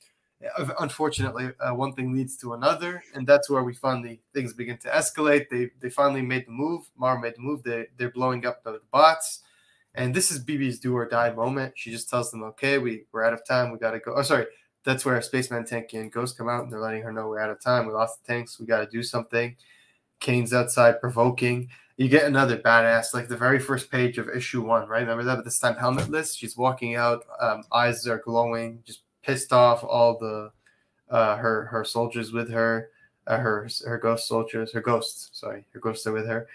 [0.80, 4.88] unfortunately, uh, one thing leads to another, and that's where we finally things begin to
[4.88, 5.50] escalate.
[5.50, 6.86] They they finally made the move.
[6.96, 7.62] Morrow made the move.
[7.62, 9.40] They they're blowing up the bots.
[9.94, 11.74] And this is BB's do or die moment.
[11.76, 13.70] She just tells them, okay, we, we're out of time.
[13.70, 14.14] We got to go.
[14.14, 14.46] Oh, sorry.
[14.84, 17.50] That's where Spaceman Tanky and Ghost come out and they're letting her know we're out
[17.50, 17.86] of time.
[17.86, 18.58] We lost the tanks.
[18.58, 19.56] We got to do something.
[20.18, 21.68] Kane's outside provoking.
[21.96, 25.00] You get another badass, like the very first page of issue one, right?
[25.00, 25.36] Remember that?
[25.36, 26.36] But this time helmetless.
[26.36, 27.24] She's walking out.
[27.38, 29.84] Um, eyes are glowing, just pissed off.
[29.84, 30.50] All the
[31.10, 32.88] uh, her her soldiers with her,
[33.26, 35.28] uh, her her ghost soldiers, her ghosts.
[35.32, 36.48] Sorry, her ghosts are with her.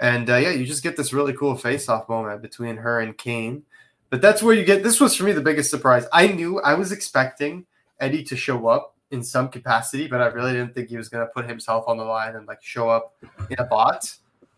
[0.00, 3.62] And uh, yeah, you just get this really cool face-off moment between her and Kane.
[4.08, 6.06] But that's where you get this was for me the biggest surprise.
[6.12, 7.66] I knew I was expecting
[8.00, 11.26] Eddie to show up in some capacity, but I really didn't think he was gonna
[11.26, 13.14] put himself on the line and like show up
[13.50, 14.12] in a bot.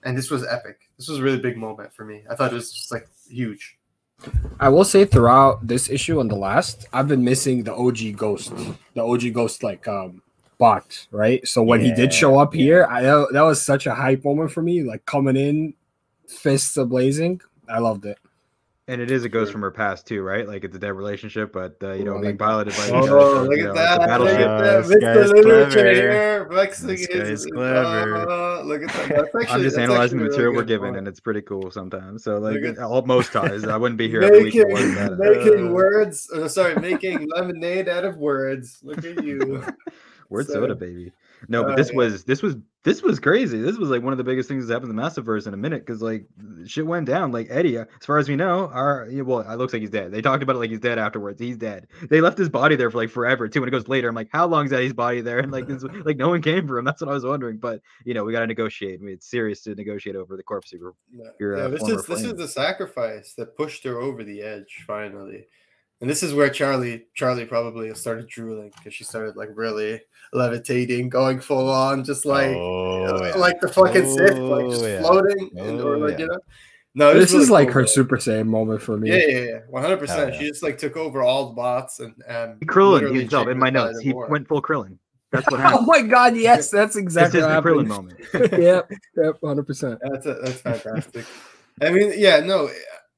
[0.05, 0.89] And this was epic.
[0.97, 2.23] This was a really big moment for me.
[2.31, 3.79] I thought it was just like huge.
[4.61, 8.53] I will say throughout this issue and the last, I've been missing the OG Ghost,
[8.95, 10.23] the OG Ghost like um
[10.63, 11.45] bot, right?
[11.47, 14.53] So when he did show up here, I that that was such a hype moment
[14.53, 15.75] for me, like coming in,
[16.29, 17.41] fists a blazing.
[17.69, 18.17] I loved it.
[18.89, 20.47] And it is a ghost from her past too, right?
[20.47, 23.49] Like it's a dead relationship, but uh, you know, I being piloted by Oh, you
[23.49, 24.19] look at know, that!
[24.19, 24.75] the Look at that!
[24.75, 25.01] Uh, this Mr.
[25.01, 28.63] guy's Literature here, flexing his- guy's clever.
[28.65, 29.19] Look at that!
[29.35, 30.99] Actually, I'm just analyzing the material really we're good given, point.
[30.99, 32.23] and it's pretty cool sometimes.
[32.25, 34.55] So like at- most times, I wouldn't be here every week.
[34.55, 35.17] making, that.
[35.19, 36.29] making Uh, words.
[36.35, 38.79] Oh, sorry, making lemonade out of words.
[38.83, 39.65] Look at you.
[40.33, 41.13] Word So- soda, baby.
[41.49, 41.97] No, but Oh, this yeah.
[41.97, 43.61] was this was this was crazy.
[43.61, 45.57] This was like one of the biggest things that happened in the Massiverse in a
[45.57, 46.25] minute because like
[46.67, 47.33] shit went down.
[47.33, 50.13] Like Eddie, as far as we know, our well, it looks like he's dead.
[50.13, 51.41] They talked about it like he's dead afterwards.
[51.41, 51.89] He's dead.
[52.09, 53.59] They left his body there for like forever too.
[53.61, 55.41] When it goes later, I'm like, how long is Eddie's body there?
[55.41, 56.85] And like, this, like no one came for him.
[56.85, 57.57] That's what I was wondering.
[57.57, 59.01] But you know, we got to negotiate.
[59.01, 60.73] I mean, it's serious to negotiate over the corpse.
[60.73, 62.37] of your- Yeah, Your, uh, this former is this is flame.
[62.37, 65.47] the sacrifice that pushed her over the edge finally,
[66.03, 70.03] and this is where Charlie Charlie probably started drooling because she started like really
[70.35, 73.35] levitating, going full on, just like Oh, yeah.
[73.37, 75.01] like the fucking Sith, like just Oh, yeah.
[75.01, 76.19] floating, and, or Oh, like yeah.
[76.19, 76.39] you know.
[76.95, 77.87] No, it was This is really like cool, her though.
[77.87, 79.09] Super Saiyan moment for me.
[79.11, 80.35] Yeah, yeah, yeah, one hundred percent.
[80.35, 80.39] yeah.
[80.41, 83.71] She just like took over all the bots and um, Krillin literally himself in my
[83.71, 83.99] notes.
[84.01, 84.29] He war.
[84.29, 84.99] went full Krillin.
[85.31, 85.87] That's what oh happened.
[85.87, 88.19] my god, yes, that's It's exactly just what the Krillin moment.
[88.63, 89.99] yep, yep, hundred percent.
[90.03, 91.25] That's a, that's fantastic.
[91.81, 92.69] I mean, yeah, no,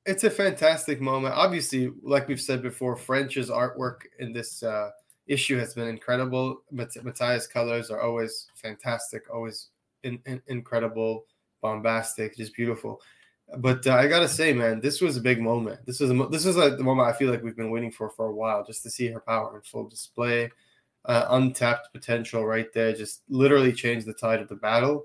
[0.06, 1.34] it's a fantastic moment.
[1.34, 4.90] Obviously, like we've said before, French's artwork in this uh,
[5.26, 6.62] issue has been incredible.
[6.70, 9.68] Mat- Mattia's colors are always fantastic, always
[10.02, 11.24] in, in- incredible,
[11.62, 13.00] bombastic, just beautiful.
[13.58, 15.84] But uh, I gotta say, man, this was a big moment.
[15.86, 18.10] This was a, this is like the moment I feel like we've been waiting for
[18.10, 20.50] for a while, just to see her power in full display,
[21.04, 22.92] uh, untapped potential right there.
[22.94, 25.04] Just literally changed the tide of the battle.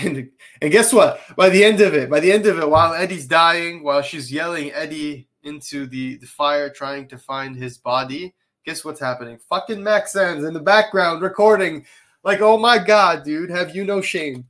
[0.00, 0.30] And
[0.60, 1.20] and guess what?
[1.36, 4.30] By the end of it, by the end of it, while Eddie's dying, while she's
[4.30, 8.34] yelling Eddie into the, the fire, trying to find his body,
[8.64, 9.38] guess what's happening?
[9.48, 11.86] Fucking Max Sands in the background recording.
[12.22, 14.46] Like, oh my god, dude, have you no shame?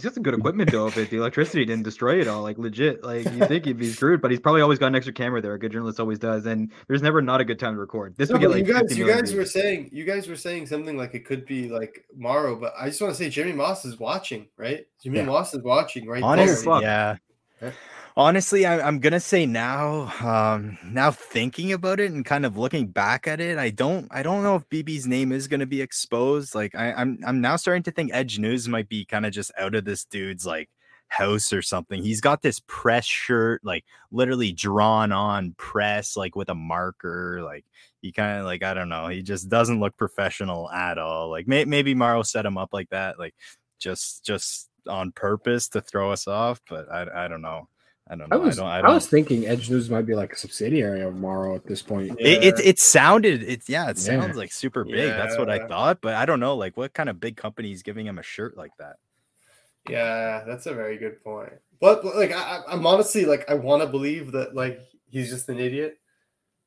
[0.00, 0.86] He's got some good equipment though.
[0.86, 3.88] If it, the electricity didn't destroy it all, like legit, like you think he'd be
[3.92, 5.52] screwed, but he's probably always got an extra camera there.
[5.52, 8.14] A good journalist always does, and there's never not a good time to record.
[8.16, 10.36] This No, would get like you guys, you million guys were saying, you guys were
[10.36, 13.52] saying something like it could be like Morrow, but I just want to say Jimmy
[13.52, 14.86] Moss is watching, right?
[15.02, 15.24] Jimmy Yeah.
[15.26, 16.22] Moss is watching, right?
[16.22, 16.80] Honestly, there.
[16.80, 17.16] yeah.
[17.60, 17.72] Yeah.
[18.16, 22.88] Honestly, I, I'm gonna say now, um, now thinking about it and kind of looking
[22.88, 26.54] back at it, I don't, I don't know if BB's name is gonna be exposed.
[26.54, 29.52] Like, I, I'm, I'm now starting to think Edge News might be kind of just
[29.58, 30.68] out of this dude's like
[31.08, 32.02] house or something.
[32.02, 37.42] He's got this press shirt, like literally drawn on press, like with a marker.
[37.42, 37.64] Like
[38.00, 39.08] he kind of like I don't know.
[39.08, 41.30] He just doesn't look professional at all.
[41.30, 43.34] Like may, maybe Morrow set him up like that, like
[43.78, 46.60] just just on purpose to throw us off.
[46.68, 47.68] But I I don't know.
[48.10, 48.36] I don't know.
[48.36, 48.66] I, was don't.
[48.66, 48.94] I I, don't.
[48.94, 52.16] was thinking Edge News might be like a subsidiary of Morrow at this point.
[52.18, 54.20] it, it it sounded it's yeah it Yeah.
[54.20, 57.08] sounds like super big that's what i thought but i don't know like what kind
[57.08, 58.96] of big company is giving him a shirt like that
[59.88, 61.52] Yeah, that's a very good point.
[61.80, 65.30] But but, like, I, I- I'm honestly like, I want to believe that like he's
[65.30, 65.98] just an idiot.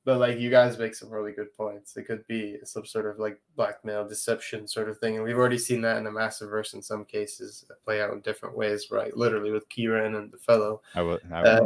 [0.05, 1.95] But like, you guys make some really good points.
[1.95, 5.57] It could be some sort of like blackmail, deception sort of thing, and we've already
[5.57, 9.15] seen that in the massive verse in some cases play out in different ways, right?
[9.15, 10.81] Literally with Kieran and the fellow.
[10.95, 11.61] i would I Uh,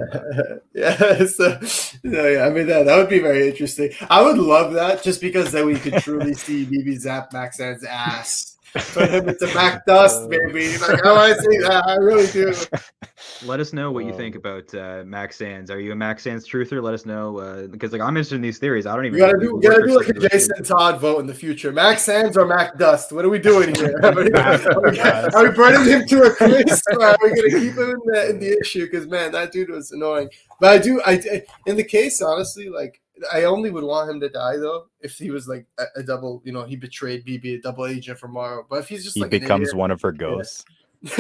[0.74, 1.60] yeah, so,
[2.04, 3.92] no, yeah, I mean that that would be very interesting.
[4.10, 7.84] I would love that just because then we could truly see BB Zap Max Sands'
[7.84, 8.57] ass.
[8.94, 10.78] Turn him into Mac Dust, baby.
[10.78, 11.84] Like I want to see that.
[11.88, 12.54] I really do.
[13.48, 15.72] Let us know what you think Um, about uh, Max Sands.
[15.72, 16.82] Are you a Max Sands truther?
[16.82, 18.86] Let us know uh, because like I'm interested in these theories.
[18.86, 19.14] I don't even.
[19.14, 21.72] We gotta know do, gotta do like a Jason Todd vote in the future.
[21.72, 23.12] Max Sands or Mac Dust?
[23.12, 24.00] What are we doing here?
[24.04, 26.84] Are we, are we, are we burning him to a crisp?
[26.92, 28.86] Or are we gonna keep him in the in the issue?
[28.86, 30.30] Because man, that dude was annoying.
[30.60, 33.02] But I do, I in the case honestly, like
[33.34, 36.42] I only would want him to die though if he was like a, a double,
[36.46, 38.66] you know, he betrayed BB, a double agent for Morrow.
[38.70, 40.66] But if he's just he like becomes idiot- one of her ghosts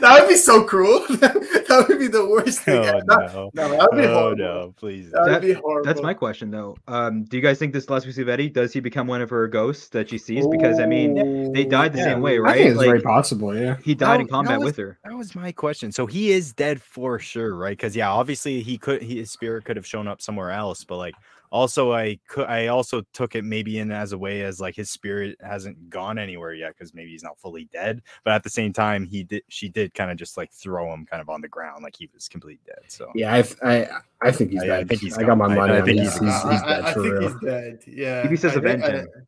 [0.00, 1.00] that would be so cruel.
[1.08, 2.78] that would be the worst thing.
[2.78, 2.84] oh.
[2.84, 4.36] That- no no, that would be oh horrible.
[4.36, 5.84] no please That would be horrible.
[5.84, 6.76] That's my question though.
[6.86, 9.20] Um, do you guys think this last we see of Eddie does he become one
[9.20, 10.46] of her ghosts that she sees?
[10.46, 12.04] Because I mean, they died the Yeah.
[12.04, 12.56] same way, I right?
[12.58, 13.56] think it's very possible.
[13.56, 13.76] Yeah.
[13.84, 14.98] he died No, in combat was- with her.
[15.04, 18.78] that was my question so he is dead for sure right because yeah obviously he
[18.78, 21.14] could he, his spirit could have shown up somewhere else but like
[21.50, 24.90] also i could i also took it maybe in as a way as like his
[24.90, 28.72] spirit hasn't gone anywhere yet because maybe he's not fully dead but at the same
[28.72, 31.48] time he did she did kind of just like throw him kind of on the
[31.48, 33.88] ground like he was completely dead so Yeah, I, I,
[34.22, 34.80] I think he's I- I dead.
[34.80, 35.52] I, think he's got my gone.
[35.52, 36.52] I- money I think he's, he's he's, gone.
[36.52, 37.20] he's I- dead I, I for real.
[37.22, 37.78] he's dead.
[37.86, 38.22] Yeah.
[38.24, 39.20] Maybe says I think, avenge I,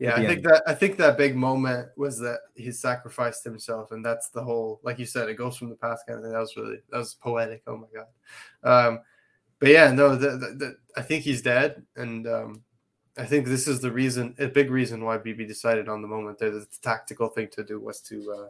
[0.00, 4.04] yeah, I think that I think that big moment was that he sacrificed himself, and
[4.04, 6.32] that's the whole, like you said, it goes from the past kind of thing.
[6.32, 7.62] That was really that was poetic.
[7.66, 8.88] Oh my god.
[8.88, 9.00] Um,
[9.60, 12.62] but yeah, no, the, the, the, I think he's dead, and um,
[13.16, 16.38] I think this is the reason, a big reason why BB decided on the moment
[16.38, 16.50] there.
[16.50, 18.48] that The tactical thing to do was to uh,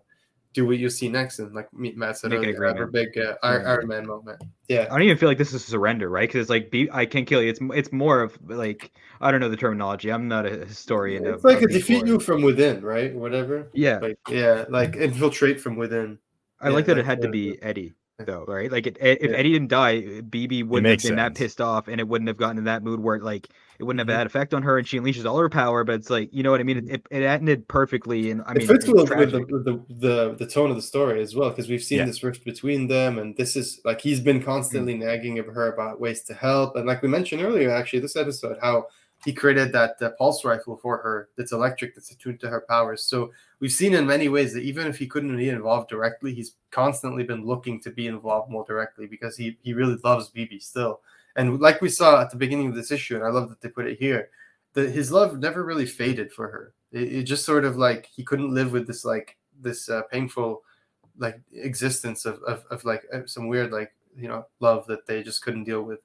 [0.53, 3.63] do what you see next, and like Matt said Make earlier, a big uh, Iron,
[3.63, 3.71] Yeah.
[3.71, 4.43] Iron Man moment.
[4.69, 4.83] Yeah.
[4.83, 6.29] I don't even feel like this is surrender, right?
[6.29, 7.49] Because it's like be, I can't kill you.
[7.49, 10.11] It's it's more of like I don't know the terminology.
[10.11, 11.25] I'm not a historian.
[11.25, 13.15] It's of, like of a defeat you from within, right?
[13.15, 13.71] Whatever.
[13.73, 16.19] Yeah, Like yeah, like infiltrate from within.
[16.61, 17.95] I yeah, like that like it had to be Eddie
[18.27, 18.71] though, right?
[18.71, 19.37] Like it, if Yeah.
[19.37, 22.59] Eddie didn't die, BB wouldn't have been that pissed off, and it wouldn't have gotten
[22.59, 24.19] in that mood where like it wouldn't have Mhm.
[24.19, 25.85] had effect on her, and she unleashes all her power.
[25.85, 26.79] But it's like you know what I mean.
[26.79, 30.35] It, it, it ended perfectly, and I mean it fits it's with, the, the, the
[30.39, 32.07] the tone of the story as well because we've seen Yeah.
[32.07, 35.01] this rift between them and this is like he's been constantly Mm.
[35.01, 38.57] nagging of her about ways to help and like we mentioned earlier actually this episode
[38.61, 38.87] how
[39.29, 43.03] he created that uh, pulse rifle for her that's electric that's attuned to her powers
[43.03, 46.55] so we've seen in many ways that even if he couldn't be involved directly he's
[46.71, 51.01] constantly been looking to be involved more directly because he he really loves bb still
[51.37, 53.69] and like we saw at the beginning of this issue and i love that they
[53.69, 54.31] put it here
[54.75, 56.73] that his love never really faded for her.
[56.93, 60.63] It, it just sort of like he couldn't live with this like this uh, painful
[61.19, 65.23] like existence of, of, of like uh, some weird like you know love that they
[65.23, 66.01] just couldn't deal with.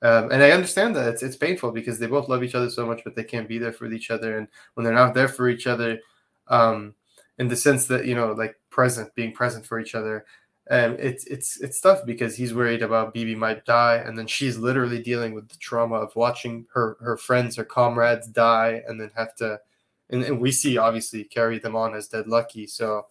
[0.00, 2.86] Um, and I understand that it's it's painful because they both love each other so
[2.86, 4.38] much, but they can't be there for each other.
[4.38, 5.98] And when they're not there for each other,
[6.46, 6.94] um,
[7.38, 10.24] in the sense that you know like present, being present for each other,
[10.70, 14.58] um, it's it's it's tough because he's worried about BB might die, and then she's
[14.58, 19.10] literally dealing with the trauma of watching her her friends, her comrades die, and then
[19.16, 19.58] have to,
[20.10, 22.66] and, and we see obviously carry them on as dead lucky.
[22.66, 23.06] So,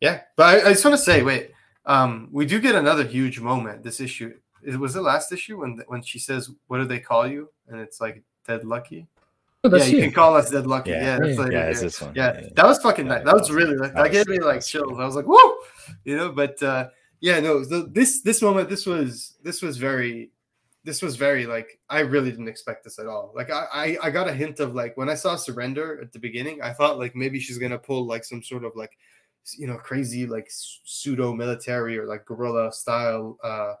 [0.00, 1.50] yeah, but I, I just want to say, wait,
[1.84, 4.34] um, we do get another huge moment this issue.
[4.62, 7.80] It was the last issue when when she says, "What do they call you?" and
[7.80, 9.06] it's like dead lucky.
[9.64, 10.90] Oh, Yeah, that's you can call us dead lucky.
[10.90, 11.02] Yeah.
[11.02, 11.42] Yeah, that's Yeah.
[11.42, 13.24] like, yeah yeah, it's this one yeah, that was fucking Yeah, nice.
[13.24, 14.92] That was that really like that that gave me like chills.
[14.92, 15.00] good.
[15.00, 15.56] I was like, whoa,
[16.04, 16.30] you know.
[16.32, 16.88] But uh,
[17.20, 20.30] yeah, no, the, this this moment, this was this was very,
[20.84, 23.32] this was very like I really didn't expect this at all.
[23.34, 26.20] Like I I, I got a hint of like when I saw surrender at the
[26.20, 28.96] beginning, I thought like maybe she's gonna pull like some sort of like
[29.56, 33.74] you know crazy like pseudo military or like guerrilla style uh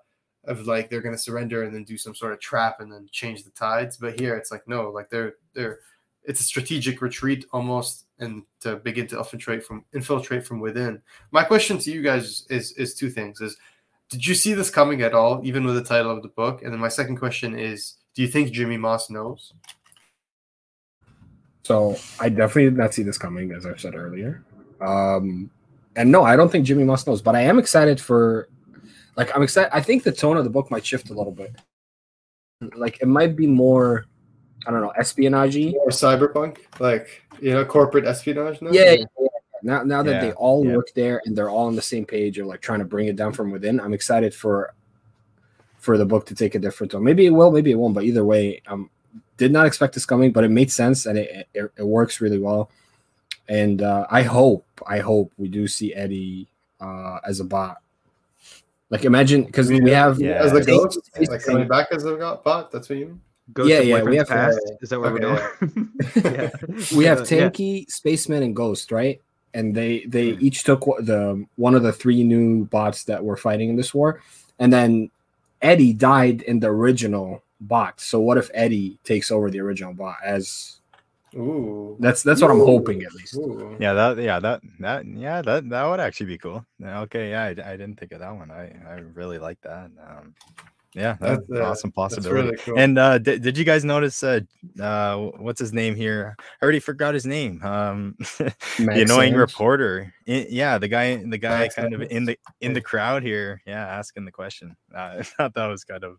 [0.48, 3.44] of like they're gonna surrender and then do some sort of trap and then change
[3.44, 3.96] the tides.
[3.96, 5.78] But here it's like no, like they're they're
[6.24, 11.00] it's a strategic retreat almost and to begin to infiltrate from infiltrate from within.
[11.30, 13.56] My question to you guys is is two things: is
[14.10, 16.62] did you see this coming at all, even with the title of the book?
[16.62, 19.52] And then my second question is, do you think Jimmy Moss knows?
[21.62, 24.42] So I definitely did not see this coming, as I said earlier.
[24.80, 25.50] Um,
[25.96, 28.48] and no, I don't think Jimmy Moss knows, but I am excited for
[29.18, 29.74] like I'm excited.
[29.74, 31.54] I think the tone of the book might shift a little bit.
[32.76, 34.06] Like it might be more,
[34.66, 35.56] I don't know, espionage.
[35.56, 38.62] Or cyberpunk, like you know, corporate espionage.
[38.62, 38.70] Now?
[38.70, 39.28] Yeah, yeah, yeah.
[39.60, 40.76] Now, now that Yeah, they all yeah.
[40.76, 43.16] work there and they're all on the same page, or like trying to bring it
[43.16, 44.72] down from within, I'm excited for
[45.78, 47.02] for the book to take a different tone.
[47.02, 47.94] Maybe it will, maybe it won't.
[47.94, 48.88] But either way, um,
[49.36, 52.38] did not expect this coming, but it made sense and it it, it works really
[52.38, 52.70] well.
[53.48, 56.46] And uh, I hope, I hope we do see Eddie
[56.80, 57.78] uh, as a bot.
[58.90, 60.42] Like imagine because we have Yeah.
[60.42, 62.70] as the ghost, like coming back as a bot.
[62.72, 63.20] That's what you mean.
[63.52, 64.58] Ghost Yeah, yeah, we have- past.
[64.82, 65.88] Is that what Okay, we're doing?
[66.16, 66.50] yeah.
[66.96, 67.48] we have Uh, yeah.
[67.48, 69.20] Tanky, Spaceman, and Ghost, right?
[69.54, 70.44] And they they Hmm.
[70.44, 74.20] each took the one of the three new bots that were fighting in this war,
[74.58, 75.10] and then
[75.62, 78.00] Eddie died in the original bot.
[78.00, 80.16] So what if Eddie takes over the original bot?
[80.24, 80.77] As
[81.38, 81.96] Ooh.
[82.00, 83.36] that's that's what I'm hoping at least.
[83.36, 83.76] Ooh.
[83.78, 86.64] Yeah, that yeah that that yeah that that would actually be cool.
[86.82, 88.50] Okay, yeah, I, I didn't think of that one.
[88.50, 89.90] I I really like that.
[90.06, 90.34] Um,
[90.94, 92.42] yeah, that's, That's, an uh, awesome That's possibility.
[92.48, 92.78] really cool.
[92.78, 94.22] And uh, did, did you guys notice?
[94.22, 94.40] Uh,
[94.80, 96.34] uh, what's his name here?
[96.40, 97.62] I already forgot his name.
[97.62, 99.34] Um, the annoying Sanders.
[99.34, 100.14] reporter.
[100.26, 103.62] I- yeah, the guy, the guy, Max kind of in the in the crowd here.
[103.66, 104.76] Yeah, asking the question.
[104.94, 106.16] Uh, I thought that was kind of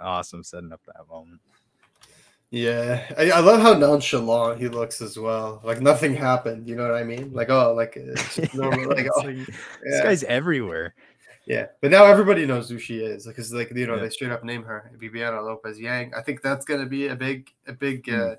[0.00, 1.40] awesome setting up that moment.
[2.54, 5.62] Yeah, I, I love how nonchalant he looks as well.
[5.64, 6.68] Like nothing happened.
[6.68, 7.32] You know what I mean?
[7.32, 7.96] Like oh, like
[8.54, 8.90] normal.
[8.90, 9.36] like, oh, like,
[9.82, 10.94] This guy's everywhere.
[11.46, 11.68] yeah.
[11.80, 14.02] But now everybody knows who she is because like you know Yeah.
[14.02, 16.12] they straight up name her Bibiana Lopez Yang.
[16.14, 18.04] I think that's gonna be a big, a big.
[18.06, 18.20] Hmm.
[18.20, 18.34] uh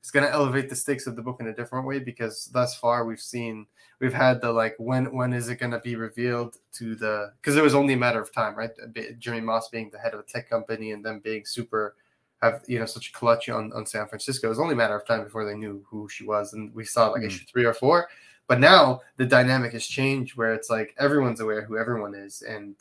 [0.00, 3.04] It's gonna elevate the stakes of the book in a different way because thus far
[3.04, 3.66] we've seen
[4.00, 7.62] we've had the like when when is it gonna be revealed to the because it
[7.62, 8.70] was only a matter of time, right?
[9.18, 11.94] Jimmy Moss being the head of a tech company and them being super
[12.42, 14.46] have you know such a clutch on, on San Francisco.
[14.46, 16.84] It was only a matter of time before they knew who she was, and we
[16.84, 17.26] saw like Mm.
[17.26, 18.08] issue three or four.
[18.46, 22.74] But now the dynamic has changed, where it's like everyone's aware who everyone is, and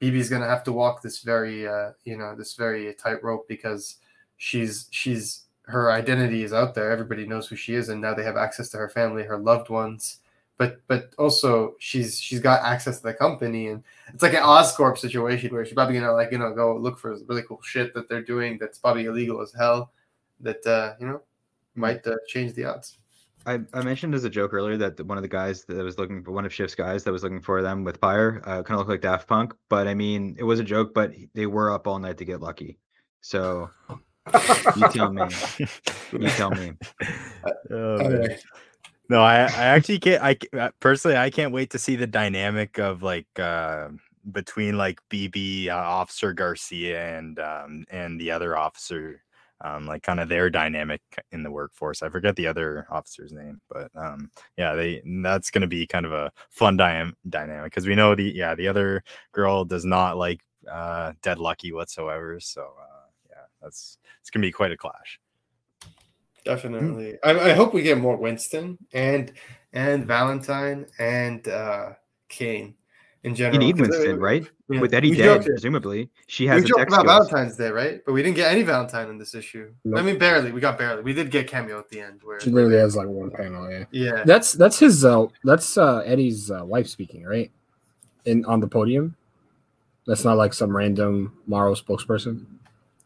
[0.00, 3.96] BB's gonna have to walk this very uh, you know this very tightrope because
[4.36, 6.90] she's she's her identity is out there.
[6.90, 9.70] Everybody knows who she is, and now they have access to her family, her loved
[9.70, 10.18] ones.
[10.58, 14.98] But but also she's she's got access to the company, and it's like an Oscorp
[14.98, 18.08] situation where she's probably gonna like you know go look for really cool shit that
[18.08, 19.92] they're doing that's probably illegal as hell.
[20.40, 21.22] That uh, you know
[21.74, 22.98] might uh, change the odds.
[23.44, 26.22] I, I mentioned as a joke earlier that one of the guys that was looking
[26.22, 28.78] for one of Shift's guys that was looking for them with fire uh, kind of
[28.78, 31.88] looked like Daft Punk, but I mean it was a joke, but they were up
[31.88, 32.78] all night to get lucky.
[33.20, 33.68] So
[34.76, 35.26] you tell me,
[36.12, 36.72] you tell me.
[37.72, 38.08] Oh, Okay.
[38.28, 38.38] man.
[39.12, 40.22] No, I, I actually can't.
[40.22, 43.88] I uh, personally, I can't wait to see the dynamic of like uh,
[44.32, 49.22] between like BB uh, Officer Garcia and um, and the other officer,
[49.60, 52.02] um, like kind of their dynamic in the workforce.
[52.02, 56.12] I forget the other officer's name, but um, yeah, they that's to be kind of
[56.12, 60.40] a fun dy- dynamic because we know the yeah the other girl does not like
[60.70, 62.40] uh, Dead Lucky whatsoever.
[62.40, 65.20] So uh, yeah, that's it's gonna be quite a clash.
[66.44, 67.18] Definitely.
[67.22, 69.32] I, I hope we get more Winston and
[69.72, 71.90] and Valentine and uh
[72.28, 72.74] Kane
[73.24, 73.58] in You general.
[73.66, 74.50] need 'Cause, uh, Winston, right?
[74.68, 74.80] yeah.
[74.80, 77.28] With Eddie We dead, presumably she We has a joked about skills.
[77.30, 78.00] Valentine's Day, right?
[78.04, 79.72] But we didn't get any Valentine in this issue.
[79.94, 80.50] I mean, barely.
[80.50, 81.02] We got barely.
[81.02, 82.20] We did get cameo at the end.
[82.24, 83.70] Where She really has like one panel.
[83.70, 85.04] Yeah, yeah, that's that's his.
[85.04, 87.50] Uh, that's uh, Eddie's uh, wife speaking, right?
[88.24, 89.14] In on the podium.
[90.06, 92.46] That's not like some random Morrow spokesperson.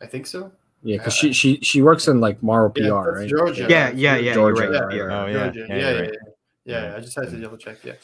[0.00, 0.50] I think so.
[0.82, 3.28] Yeah, because she she she works in like Morrow PR, Yeah, right?
[3.28, 3.66] Georgia.
[3.68, 4.34] Yeah, yeah, yeah.
[4.34, 4.84] Georgia, right.
[4.84, 4.94] right.
[4.94, 5.10] you're.
[5.10, 5.50] Oh, yeah.
[5.50, 5.66] Georgia.
[5.68, 6.10] Yeah, Yeah, yeah, yeah,
[6.90, 6.96] Yeah.
[6.96, 7.78] I just had to double check.
[7.84, 7.94] Yeah.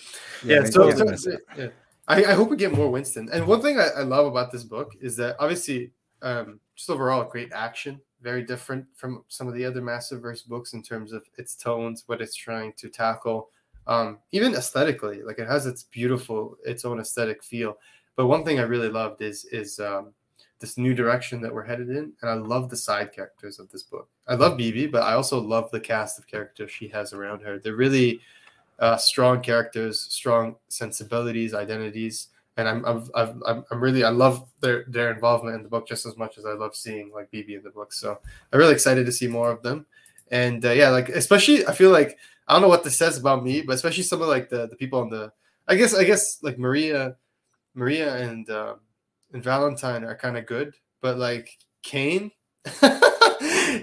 [0.44, 1.68] Yeah, Yeah, makes so, so- yeah.
[2.08, 3.28] I, I hope we get more Winston.
[3.32, 7.24] And one thing I, I love about this book is that obviously, um, just overall,
[7.24, 11.54] great action, very different from some of the other Massiveverse books in terms of its
[11.54, 13.50] tones, what it's trying to tackle,
[13.86, 15.22] um, even aesthetically.
[15.22, 17.78] Like it has its beautiful, its own aesthetic feel.
[18.16, 20.12] But one thing I really loved is is um,
[20.62, 23.82] this new direction that we're headed in, and I love the side characters of this
[23.82, 24.08] book.
[24.26, 27.58] I love BB, but I also love the cast of characters she has around her.
[27.58, 28.20] They're really
[28.78, 34.84] uh, strong characters, strong sensibilities, identities, and I'm I'm I'm, I'm really I love their
[34.88, 37.62] their involvement in the book just as much as I love seeing like BB in
[37.62, 37.92] the book.
[37.92, 38.18] So
[38.52, 39.84] I'm really excited to see more of them,
[40.30, 43.44] and uh, yeah, like especially I feel like I don't know what this says about
[43.44, 45.32] me, but especially some of like the the people on the
[45.66, 47.16] I guess I guess like Maria,
[47.74, 48.76] Maria and uh,
[49.32, 51.50] and Valentine are kind of good, but like
[51.82, 52.30] Kane,
[52.82, 52.88] you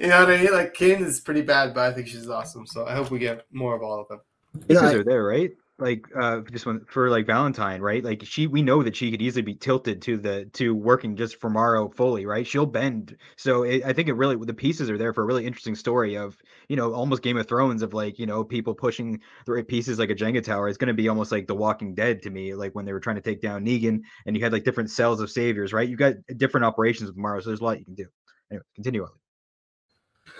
[0.07, 0.53] know what I mean?
[0.53, 2.65] Like Kane is pretty bad, but I think she's awesome.
[2.65, 4.21] So I hope we get more of all of them.
[4.67, 5.51] Pieces are there, right?
[5.79, 8.03] Like uh just one for like Valentine, right?
[8.03, 11.39] Like she we know that she could easily be tilted to the to working just
[11.39, 12.45] for Morrow fully, right?
[12.45, 13.15] She'll bend.
[13.37, 16.15] So it, I think it really the pieces are there for a really interesting story
[16.15, 19.67] of, you know, almost Game of Thrones of like, you know, people pushing the right
[19.67, 20.67] pieces like a Jenga tower.
[20.67, 22.99] It's going to be almost like The Walking Dead to me, like when they were
[22.99, 25.87] trying to take down Negan and you had like different cells of saviors, right?
[25.89, 28.05] You got different operations with Morrow, so there's a lot you can do.
[28.51, 29.18] Anyway, continue on.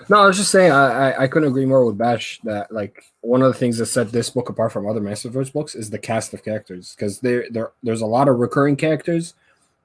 [0.07, 3.03] No, I was just saying I, I, I couldn't agree more with Bash that like
[3.21, 5.99] one of the things that set this book apart from other Massiverse books is the
[5.99, 9.33] cast of characters because there there there's a lot of recurring characters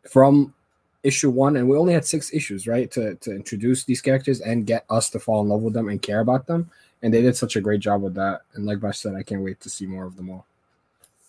[0.08, 0.54] from
[1.02, 4.66] issue one and we only had six issues right to to introduce these characters and
[4.66, 6.70] get us to fall in love with them and care about them
[7.02, 9.42] and they did such a great job with that and like Bash said I can't
[9.42, 10.46] wait to see more of them all.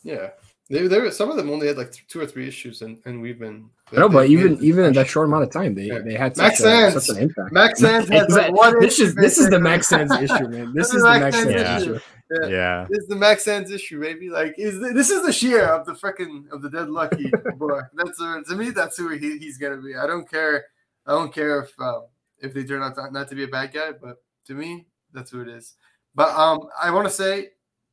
[0.04, 0.30] Yeah,
[0.70, 3.22] they, they were, some of them only had like two or three issues, and, and
[3.22, 3.70] we've been.
[3.92, 6.00] No, but even even in that short amount of time, they, yeah.
[6.00, 7.52] they had Max such, a, such an impact.
[7.52, 10.74] Max Sands has like one this is this is the Max Sands issue, man.
[10.74, 11.78] This, is, the Max Sands yeah.
[11.78, 12.00] issue.
[12.32, 12.48] Yeah.
[12.48, 12.88] yeah.
[12.90, 14.32] This is the Max Sands issue, baby.
[14.32, 17.82] Like, is the, this is the sheer of the freaking of the dead lucky boy.
[17.94, 18.72] That's uh, to me.
[18.72, 19.96] That's who he, he's gonna be.
[19.96, 20.66] I don't care.
[21.06, 22.06] I don't care if um,
[22.40, 25.30] if they turn out to, not to be a bad guy, but to me, that's
[25.30, 25.76] who it is.
[26.16, 27.50] But um, I want to say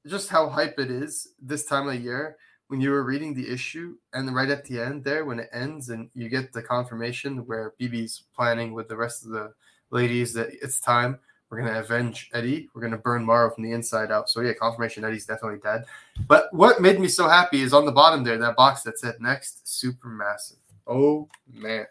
[0.07, 2.37] just how hype it is this time of year
[2.73, 5.91] when you were reading the issue and right at the end there when it ends
[5.91, 9.53] and you get the confirmation where BB's planning with the rest of the
[9.91, 11.19] ladies that it's time
[11.51, 14.31] we're gonna avenge Eddie we're gonna burn Morrow from the inside out.
[14.31, 15.85] So yeah confirmation Eddie's definitely dead.
[16.27, 19.17] But what made me so happy is on the bottom there that box that said
[19.21, 20.57] next super massive
[20.87, 21.85] oh man.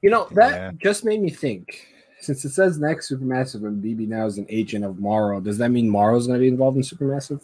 [0.00, 0.70] You know that yeah.
[0.76, 1.86] just made me think.
[2.18, 5.68] Since it says next supermassive and BB now is an agent of Morrow, does that
[5.68, 7.42] mean Morrow's going to be involved in supermassive?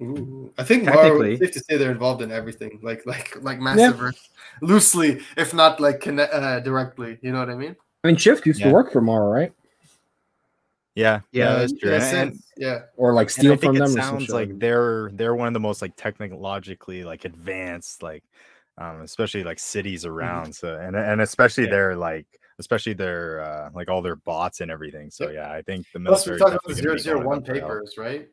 [0.00, 4.00] Ooh, I think Technically, safe to say they're involved in everything, like like like massive,
[4.00, 4.10] yeah.
[4.60, 7.18] loosely, if not like connect, uh, directly.
[7.20, 7.76] You know what I mean?
[8.02, 8.68] I mean, Shift used yeah.
[8.68, 9.52] to work for Morrow, right?
[10.94, 11.90] Yeah, yeah, that's true.
[11.90, 13.88] Yeah, and, yeah, or like steal from them.
[13.88, 18.24] sounds like they're they're one of the most like technologically like advanced, like
[18.78, 20.12] um, especially like cities mm-hmm.
[20.12, 20.46] around.
[20.48, 20.66] Mm-hmm.
[20.66, 21.70] So and and especially yeah.
[21.70, 22.26] their like
[22.58, 25.10] especially their uh like all their bots and everything.
[25.10, 26.36] So yeah, I think the military.
[26.36, 28.28] Plus, we're talking about zero zero one papers, right?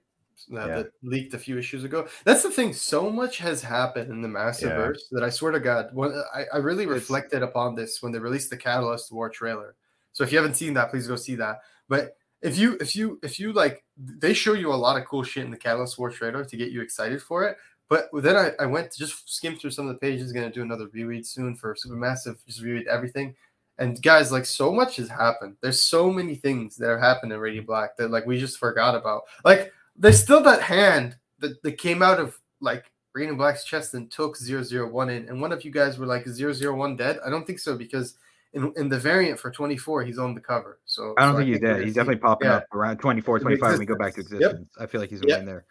[0.50, 0.76] That, yeah.
[0.76, 2.08] that, leaked a few issues ago.
[2.24, 2.74] That's the thing.
[2.74, 5.20] So much has happened in the Massiverse yeah.
[5.20, 8.20] that I swear to God, when I, I really it's, reflected upon this when they
[8.20, 9.76] released the Catalyst War trailer.
[10.14, 11.60] So if you haven't seen that, please go see that.
[11.88, 15.24] But if you if you if you like, they show you a lot of cool
[15.24, 17.58] shit in the Catalyst War trailer to get you excited for it.
[17.90, 20.32] But then I, I went to just skim through some of the pages.
[20.32, 22.38] Going to do another reread soon for Supermassive.
[22.46, 23.36] Just reread everything.
[23.80, 25.56] And guys, like so much has happened.
[25.62, 28.94] There's so many things that have happened in Radiant Black that like we just forgot
[28.94, 29.24] about.
[29.44, 34.10] Like there's still that hand that, that came out of like Radiant Black's chest and
[34.10, 35.28] took 001 in.
[35.28, 37.20] And one of you guys were like 001 dead?
[37.26, 38.16] I don't think so because
[38.54, 40.80] in, in the variant for 24, he's on the cover.
[40.86, 41.84] So I don't so think I he's think dead.
[41.84, 42.58] He's definitely popping yeah.
[42.58, 44.70] up around 24, 25 when we go back to existence.
[44.78, 44.84] Yep.
[44.84, 45.40] I feel like he's yep.
[45.40, 45.66] in there.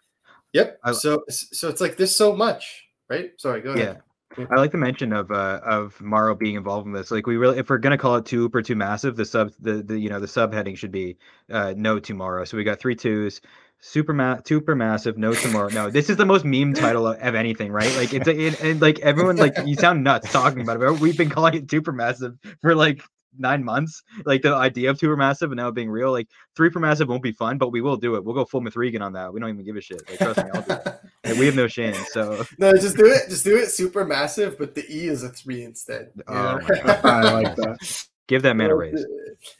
[0.52, 0.78] Yep.
[0.84, 3.32] I, so so it's like there's so much, right?
[3.38, 3.96] Sorry, go ahead.
[3.96, 4.46] Yeah.
[4.50, 7.10] I like the mention of uh of Morrow being involved in this.
[7.10, 9.82] Like we really, if we're gonna call it two or two massive, the sub the,
[9.82, 11.16] the you know the subheading should be
[11.50, 12.44] uh no tomorrow.
[12.44, 13.40] So we got three twos,
[13.80, 17.34] super ma- super massive no tomorrow no this is the most meme title of, of
[17.34, 17.94] anything right?
[17.96, 21.30] Like it's it, and like everyone like you sound nuts talking about it we've been
[21.30, 23.02] calling it super massive for like
[23.38, 24.02] nine months.
[24.24, 27.22] Like the idea of super massive and now being real like three per massive won't
[27.22, 28.24] be fun but we will do it.
[28.24, 29.32] We'll go full Mithrigan on that.
[29.32, 30.02] We don't even give a shit.
[30.08, 30.86] Like trust me I'll do it.
[31.24, 32.44] Like, we have no shame so.
[32.58, 35.62] No just do it just do it super massive but the e is a three
[35.62, 36.10] instead.
[36.26, 36.60] Oh,
[37.04, 39.04] I like that Give that man a raise.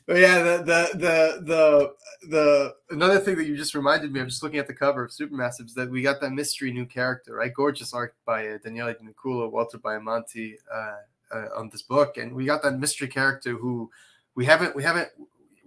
[0.07, 1.95] But yeah, the, the the the
[2.29, 5.11] the another thing that you just reminded me of, just looking at the cover of
[5.11, 7.53] Supermassive, is that we got that mystery new character, right?
[7.53, 10.97] Gorgeous art by uh, Daniele Di Nicuolo, Walter Baiamonte uh,
[11.35, 13.91] uh, on this book, and we got that mystery character who
[14.35, 15.09] we haven't we haven't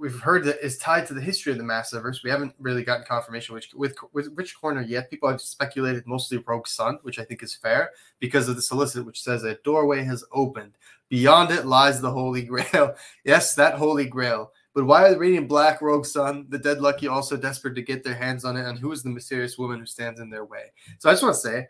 [0.01, 2.23] we've heard that is tied to the history of the Massiverse.
[2.23, 5.11] We haven't really gotten confirmation which with, with which corner yet.
[5.11, 9.05] People have speculated mostly Rogue Sun, which I think is fair because of the solicit,
[9.05, 10.73] which says a doorway has opened.
[11.11, 12.95] Beyond it lies the Holy Grail.
[13.25, 14.53] yes, that Holy Grail.
[14.73, 18.01] But why are the Radiant Black, Rogue Sun, the Dead Lucky also desperate to get
[18.01, 18.65] their hands on it?
[18.65, 20.71] And who is the mysterious woman who stands in their way?
[20.99, 21.67] So I just want to say,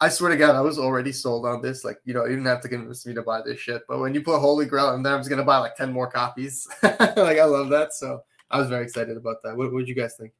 [0.00, 1.84] I swear to God, I was already sold on this.
[1.84, 3.82] Like, you know, you didn't have to convince me to buy this shit.
[3.86, 6.10] But when you put Holy Grail and then I was gonna buy like 10 more
[6.10, 6.66] copies.
[6.82, 7.92] like I love that.
[7.92, 9.54] So I was very excited about that.
[9.54, 10.32] What did you guys think?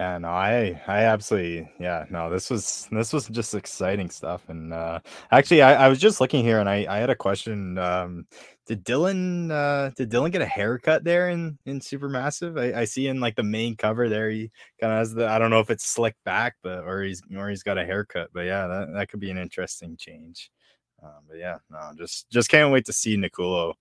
[0.00, 4.48] Yeah, no, I I absolutely yeah, no, this was this was just exciting stuff.
[4.48, 7.76] And uh actually I, I was just looking here and I, I had a question.
[7.76, 8.26] Um
[8.66, 12.58] did Dylan uh did Dylan get a haircut there in in Supermassive?
[12.58, 15.38] I, I see in like the main cover there he kind of has the I
[15.38, 18.30] don't know if it's slicked back, but or he's or he's got a haircut.
[18.32, 20.50] But yeah, that, that could be an interesting change.
[21.02, 23.74] Um, but yeah, no, just just can't wait to see Nicuolo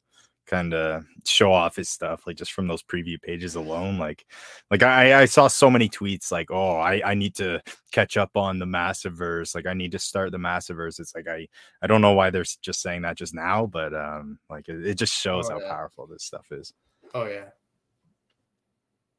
[0.51, 4.25] kind of show off his stuff like just from those preview pages alone like
[4.69, 7.61] like i i saw so many tweets like oh i i need to
[7.93, 11.15] catch up on the massive verse like i need to start the massive verse it's
[11.15, 11.47] like i
[11.81, 14.95] i don't know why they're just saying that just now but um like it, it
[14.95, 15.69] just shows oh, how yeah.
[15.69, 16.73] powerful this stuff is.
[17.13, 17.49] Oh yeah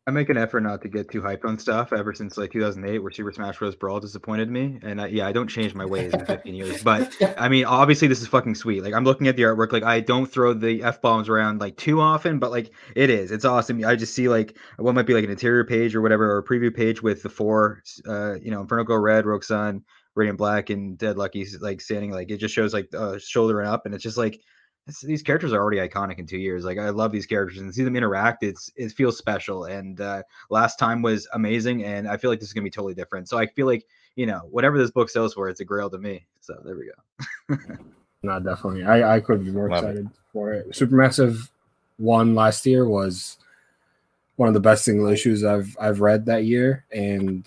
[0.05, 2.99] I make an effort not to get too hyped on stuff ever since like 2008,
[2.99, 3.77] where Super Smash Bros.
[3.77, 4.81] Brawl disappointed me.
[4.83, 6.83] And I, yeah, I don't change my ways in 15 years.
[6.83, 8.83] But I mean, obviously, this is fucking sweet.
[8.83, 9.71] Like, I'm looking at the artwork.
[9.71, 13.31] Like, I don't throw the f bombs around like too often, but like, it is.
[13.31, 13.85] It's awesome.
[13.85, 16.45] I just see like what might be like an interior page or whatever, or a
[16.45, 19.85] preview page with the four, uh, you know, Inferno Girl Red, Rogue Sun,
[20.17, 22.11] Radiant Black, and Dead Lucky's like standing.
[22.11, 24.41] Like, it just shows like uh, shoulder and up, and it's just like
[25.03, 26.65] these characters are already iconic in two years.
[26.65, 28.43] Like I love these characters and see them interact.
[28.43, 29.65] It's it feels special.
[29.65, 32.95] And uh, last time was amazing, and I feel like this is gonna be totally
[32.95, 33.29] different.
[33.29, 35.99] So I feel like you know whatever this book sells for, it's a grail to
[35.99, 36.27] me.
[36.41, 36.91] So there we
[37.49, 37.59] go.
[38.23, 38.85] no, definitely.
[38.85, 40.13] I I couldn't be more love excited it.
[40.33, 40.71] for it.
[40.71, 41.49] Supermassive
[41.99, 43.39] one last year was
[44.37, 47.47] one of the best single issues I've I've read that year, and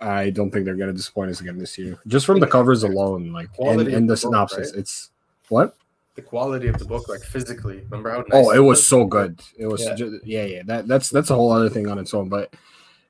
[0.00, 1.98] I don't think they're gonna disappoint us again this year.
[2.06, 4.78] Just from the covers alone, like and, and the synopsis, right?
[4.78, 5.10] it's
[5.48, 5.76] what
[6.14, 7.80] the quality of the book, like physically.
[7.84, 9.40] Remember how nice Oh, it was so good.
[9.56, 9.94] It was yeah.
[9.94, 10.62] Just, yeah, yeah.
[10.64, 12.54] That that's that's a whole other thing on its own, but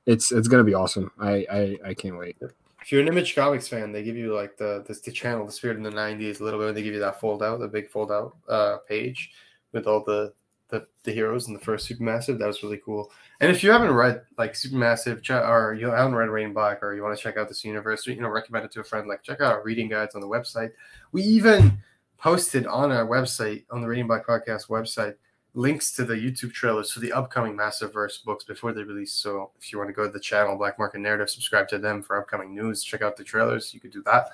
[0.05, 1.11] it's it's gonna be awesome.
[1.19, 2.37] I I, I can't wait.
[2.81, 5.51] If you're an Image Comics fan, they give you like the the, the channel, the
[5.51, 6.75] Spirit in the '90s, a little bit.
[6.75, 9.31] They give you that fold out, the big fold out uh, page
[9.71, 10.33] with all the,
[10.69, 12.39] the the heroes in the first Supermassive.
[12.39, 13.11] That was really cool.
[13.39, 17.03] And if you haven't read like Supermassive, or you haven't read Radiant Black, or you
[17.03, 19.07] want to check out this universe, you know, recommend it to a friend.
[19.07, 20.71] Like check out our reading guides on the website.
[21.11, 21.77] We even
[22.23, 25.15] posted on our website, on the Radiant Black Podcast website,
[25.55, 29.11] links to the YouTube trailers for the upcoming Massive Verse books before they release.
[29.11, 32.01] So if you want to go to the channel, Black Market Narrative, subscribe to them
[32.01, 34.29] for upcoming news, check out the trailers, you could do that.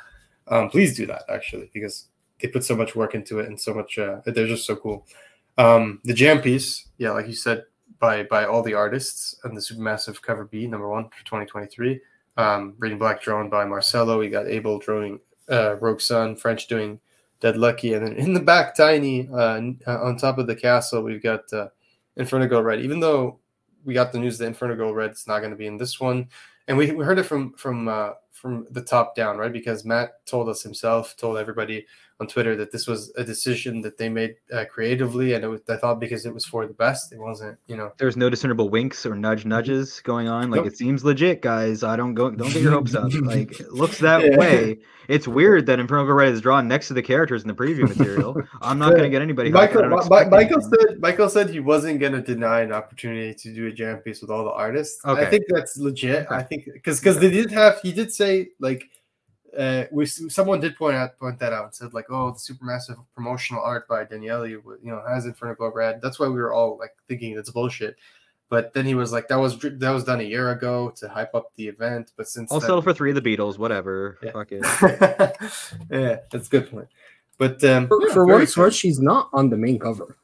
[0.48, 2.10] Um, please do that actually, because
[2.40, 3.98] they put so much work into it and so much.
[3.98, 5.08] Uh, they're just so cool.
[5.58, 7.64] Um, the jam piece, yeah, like you said,
[7.98, 12.00] by by all the artists and the Supermassive cover B number one for 2023.
[12.38, 14.20] Um, Radiant Black drawn by Marcelo.
[14.20, 15.20] We got Abel drawing
[15.50, 17.00] uh, Rogue Sun, French doing
[17.40, 21.04] Dead Lucky, and then in the back, tiny uh, uh, on top of the castle,
[21.04, 21.70] we've got uh,
[22.18, 22.82] Inferno Girl Red.
[22.82, 23.40] Even though
[23.86, 26.00] we got the news that Inferno Girl Red is not going to be in this
[26.00, 26.28] one,
[26.68, 29.54] and we, we heard it from from uh, from the top down, right?
[29.54, 31.86] Because Matt told us himself, told everybody
[32.20, 35.62] on Twitter that this was a decision that they made uh, creatively, and it was,
[35.70, 37.94] I thought because it was for the best, it wasn't, you know.
[37.98, 40.52] There's no discernible winks or nudge nudges going on.
[40.52, 40.68] Like nope.
[40.68, 41.84] it seems legit, guys.
[41.84, 43.12] I don't go, don't get your hopes up.
[43.30, 44.38] Like it looks that yeah.
[44.38, 44.80] way.
[45.08, 47.88] It's weird that Inferno Girl Red is drawn next to the characters in the preview
[47.88, 48.42] material.
[48.62, 49.52] I'm not going to get anybody.
[49.52, 49.88] Michael,
[50.30, 53.98] Michael said Michael said he wasn't going to deny an opportunity to do a jam
[53.98, 55.04] piece with all the artists.
[55.06, 55.22] Okay.
[55.22, 56.26] I think that's legit.
[56.28, 56.36] Okay.
[56.36, 58.84] I think because because they did have he did say like
[59.58, 62.98] uh, we someone did point out point that out and said like, oh, the supermassive
[63.16, 66.02] promotional art by Daniele, you know, has Inferno Girl Red.
[66.02, 67.98] That's why we were all like thinking that's bullshit.
[68.50, 71.36] But then he was like, that was that was done a year ago to hype
[71.36, 72.14] up the event.
[72.18, 74.18] But since I'll then, settle for three of the Beatles, whatever.
[74.24, 74.32] Yeah.
[74.32, 74.64] Fuck it.
[75.92, 76.88] yeah, that's a good point.
[77.38, 80.18] But um, for, yeah, for what it's worth, she's not on the main cover.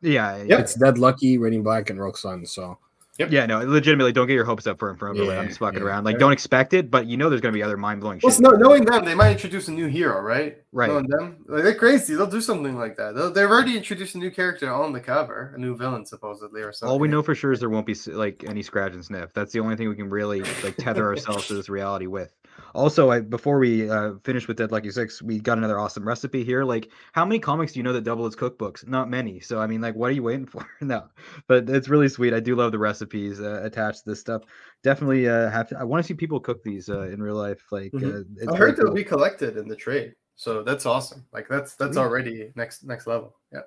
[0.00, 0.58] Yeah, yeah.
[0.58, 2.46] it's Dead Lucky, Radiant Black, and Rogue Sun.
[2.46, 2.78] So
[3.18, 3.30] Yep.
[3.30, 5.30] Yeah, no, legitimately, don't get your hopes up for him for Inferno.
[5.30, 5.84] Yeah, I'm just fucking yeah.
[5.84, 6.04] around.
[6.04, 8.40] Like, don't expect it, but you know there's gonna be other mind blowing well, shit.
[8.40, 10.56] knowing them, they might introduce a new hero, right?
[10.72, 10.88] Right.
[10.88, 12.14] Knowing them, like they're crazy.
[12.14, 13.14] They'll do something like that.
[13.14, 16.72] They'll, they've already introduced a new character on the cover, a new villain supposedly, or
[16.72, 16.90] something.
[16.90, 19.34] All we know for sure is there won't be like any scratch and sniff.
[19.34, 22.32] That's the only thing we can really like tether ourselves to this reality with.
[22.74, 26.44] Also, I, before we uh, finish with Dead Lucky Six, we got another awesome recipe
[26.44, 26.64] here.
[26.64, 28.86] Like, how many comics do you know that double as cookbooks?
[28.86, 29.40] Not many.
[29.40, 30.66] So, I mean, like, what are you waiting for?
[30.80, 31.08] no,
[31.46, 32.32] but it's really sweet.
[32.34, 34.42] I do love the recipes uh, attached to this stuff.
[34.82, 35.78] Definitely uh, have to.
[35.78, 37.64] I want to see people cook these uh, in real life.
[37.70, 38.48] Like, mm-hmm.
[38.48, 38.86] Uh, I heard cool.
[38.86, 40.14] they'll be collected in the trade.
[40.34, 41.26] So that's awesome.
[41.32, 43.36] Like that's that's already next next level.
[43.52, 43.60] Yeah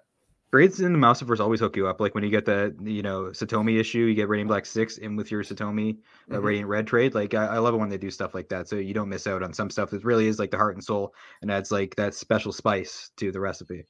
[0.56, 1.99] trades in the Massiverse always hook you up.
[1.99, 5.18] Like when you get the you know Satomi issue, you get Radiant Black six in
[5.18, 5.97] with your Satomi
[6.32, 6.45] uh, mm-hmm.
[6.45, 7.14] Radiant Red trade.
[7.14, 9.28] Like I, I, love it when they do stuff like that, so you don't miss
[9.28, 11.93] out on some stuff that really is like the heart and soul and adds like
[11.97, 13.84] that special spice to the recipe.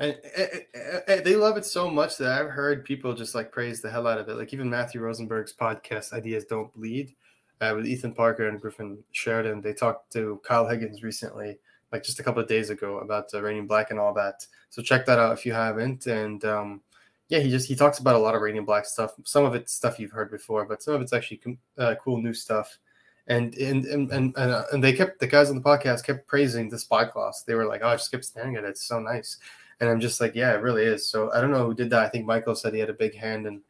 [0.00, 3.80] And, and, and, they love it so much that I've heard people just like praise
[3.80, 4.34] the hell out of it.
[4.34, 7.14] Like even Matthew Rosenberg's podcast, Ideas Don't Bleed,
[7.60, 9.60] uh, with Ethan Parker and Griffin Sheridan.
[9.60, 11.58] They talked to Kyle Higgins recently
[11.92, 14.46] like just a couple of days ago about uh, Radiant Black and all that.
[14.68, 16.06] So check that out if you haven't.
[16.06, 16.80] And um,
[17.28, 19.12] yeah, he just he talks about a lot of Radiant Black stuff.
[19.24, 22.34] Some of it's stuff you've heard before, but some of it's actually uh, cool new
[22.34, 22.78] stuff.
[23.26, 26.26] And and and and, and, uh, and they kept the guys on the podcast kept
[26.26, 27.42] praising the spyglass.
[27.42, 28.70] They were like, "Oh, I just kept staring at it.
[28.70, 29.38] It's so nice."
[29.78, 32.02] And I'm just like, "Yeah, it really is." So I don't know who did that.
[32.02, 33.60] I think Michael said he had a big hand, and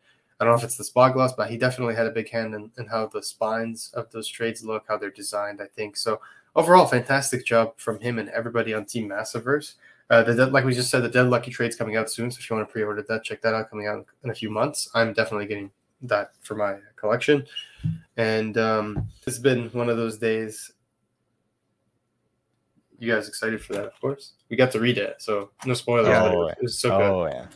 [0.40, 2.70] I don't know if it's the spyglass, but he definitely had a big hand in,
[2.78, 5.60] in how the spines of those trades look, how they're designed.
[5.60, 6.20] I think so.
[6.56, 9.74] Overall, fantastic job from him and everybody on Team Massiverse.
[10.10, 12.30] Uh, the like we just said, the Dead Lucky trade's coming out soon.
[12.30, 13.70] So if you want to pre-order that, check that out.
[13.70, 14.90] Coming out in a few months.
[14.94, 15.70] I'm definitely getting
[16.02, 17.46] that for my collection.
[18.16, 20.72] And um, it's been one of those days.
[22.98, 23.84] You guys excited for that?
[23.84, 24.32] Of course.
[24.50, 26.08] We got to read it, so no spoilers.
[26.08, 27.46] Oh, it was so oh yeah.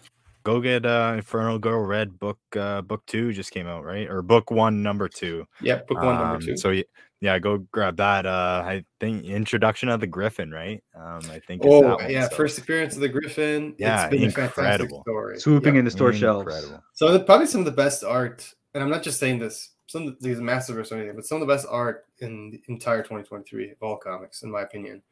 [0.45, 4.09] Go get uh Inferno Girl Red book uh book two just came out, right?
[4.09, 5.47] Or book one number two.
[5.59, 5.67] good.
[5.67, 6.57] Yeah, book one, number Um, two.
[6.57, 6.71] So
[7.25, 8.27] yeah, go grab that.
[8.27, 10.83] Uh I think introduction of the Griffin, right?
[10.95, 13.75] Um I think Oh that one, yeah, so- first appearance of the Griffin.
[13.79, 15.03] Yeah, it's been a fantastic incredible.
[15.03, 15.39] story.
[15.41, 15.79] Swooping Yeah.
[15.81, 16.47] into store shelves.
[16.47, 16.83] Incredible.
[16.93, 20.09] So the, probably some of the best art, and I'm not just saying this, some
[20.09, 23.71] of these massive or anything, but some of the best art in the entire 2023
[23.71, 25.03] of all comics, in my opinion.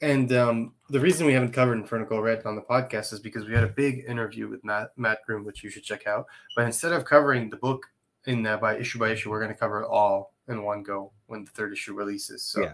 [0.00, 3.54] And um, the reason we haven't covered Inferno Red on the podcast is because we
[3.54, 6.26] had a big interview with Matt Matt Groom, which you should check out.
[6.54, 7.84] But instead of covering the book
[8.26, 11.12] in uh, by issue by issue, we're going to cover it all in one go
[11.28, 12.42] when the third issue releases.
[12.42, 12.72] So Yeah.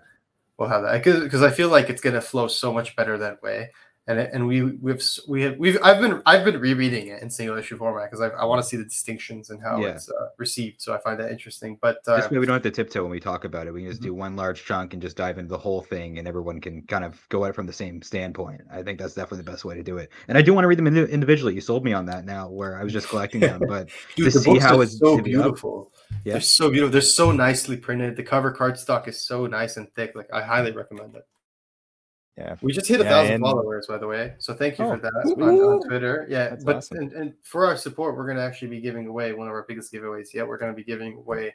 [0.56, 3.42] we'll have that because I feel like it's going to flow so much better that
[3.42, 3.70] way.
[4.06, 7.56] And and we we've we have we've I've been I've been rereading it in single
[7.56, 9.88] issue format because I, I want to see the distinctions and how Yeah.
[9.94, 10.82] it's uh, received.
[10.82, 11.78] So I find that interesting.
[11.80, 13.72] But uh, This way we don't have to tiptoe when we talk about it.
[13.72, 14.06] We can just Mhm.
[14.06, 17.02] do one large chunk and just dive into the whole thing, and everyone can kind
[17.02, 18.60] of go at it from the same standpoint.
[18.70, 20.10] I think that's definitely the best way to do it.
[20.28, 21.54] And I do want to read them indi- individually.
[21.54, 24.38] You sold me on that now, where I was just collecting them, but Dude, to
[24.38, 25.92] the see how it's so beautiful.
[26.24, 26.34] Yeah.
[26.34, 26.92] They're so beautiful.
[26.92, 28.16] They're so nicely printed.
[28.16, 30.12] The cover cardstock is so nice and thick.
[30.14, 31.26] Like I highly recommend it.
[32.36, 32.56] Yeah.
[32.62, 34.34] We just hit a Yeah, thousand and- followers, by the way.
[34.38, 35.12] So thank you Oh, for that
[35.42, 36.26] on, on Twitter.
[36.28, 36.98] Yeah, That's but awesome.
[36.98, 39.92] and, and for our support, we're gonna actually be giving away one of our biggest
[39.92, 40.46] giveaways yet.
[40.48, 41.54] We're gonna be giving away.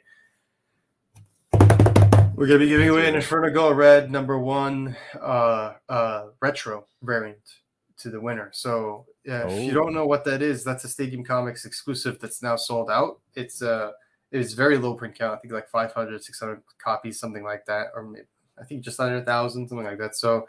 [2.34, 7.56] We're gonna be giving away an Inferno Girl Red number one uh, uh, retro variant
[7.98, 8.48] to the winner.
[8.54, 9.84] So yeah, if you Oh.
[9.84, 13.20] don't know what that is, that's a Stadium Comics exclusive that's now sold out.
[13.34, 13.92] It's uh
[14.32, 15.34] it's very low print count.
[15.34, 18.24] I think like 500, 600 copies, something like that, or maybe,
[18.58, 20.16] I think just under a thousand, something like that.
[20.16, 20.46] So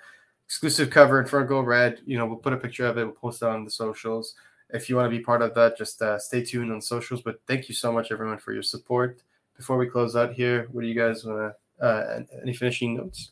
[0.52, 2.02] exclusive cover Inferno Girl Red.
[2.06, 3.06] You know, we'll put a picture of it.
[3.06, 4.36] We'll post it on the socials.
[4.72, 7.22] If you want to be part of that, just uh, stay tuned on socials.
[7.22, 9.22] But thank you so much, everyone, for your support.
[9.56, 11.86] Before we close out here, what do you guys want to?
[11.86, 13.32] Uh, any finishing notes?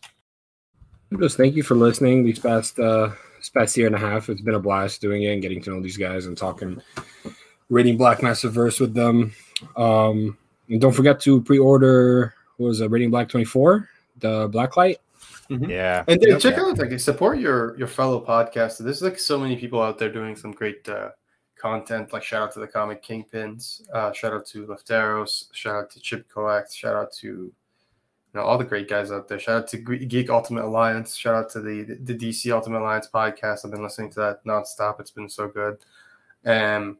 [1.19, 4.29] Just thank you for listening these past uh this past year and a half.
[4.29, 6.81] It's been a blast doing it and getting to know these guys and talking
[7.69, 9.33] Radiant Black Massive Verse with them.
[9.75, 10.37] Um
[10.69, 14.97] and don't forget to pre-order what was it, Radiant Black 24, the Blacklight.
[15.49, 16.03] Yeah.
[16.07, 16.39] And Yep.
[16.39, 18.83] check out like support your your fellow podcasters.
[18.83, 21.09] There's like so many people out there doing some great uh,
[21.55, 22.13] content.
[22.13, 23.81] Like shout out to the comic kingpins.
[23.93, 25.45] Uh, shout out to Lefteros.
[25.53, 26.73] Shout out to Chip Coax.
[26.75, 27.53] Shout out to you
[28.35, 29.39] know all the great guys out there.
[29.39, 31.15] Shout out to Geek Ultimate Alliance.
[31.15, 33.65] Shout out to the the DC Ultimate Alliance podcast.
[33.65, 34.99] I've been listening to that nonstop.
[34.99, 35.77] It's been so good.
[36.45, 36.95] And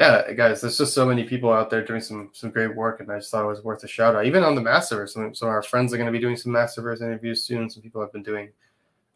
[0.00, 3.12] yeah, guys, there's just so many people out there doing some some great work, and
[3.12, 4.24] I just thought it was worth a shout out.
[4.24, 6.52] Even on the Massiverse, some, some of our friends are going to be doing some
[6.52, 7.68] Massiverse interviews soon.
[7.68, 8.48] Some people have been doing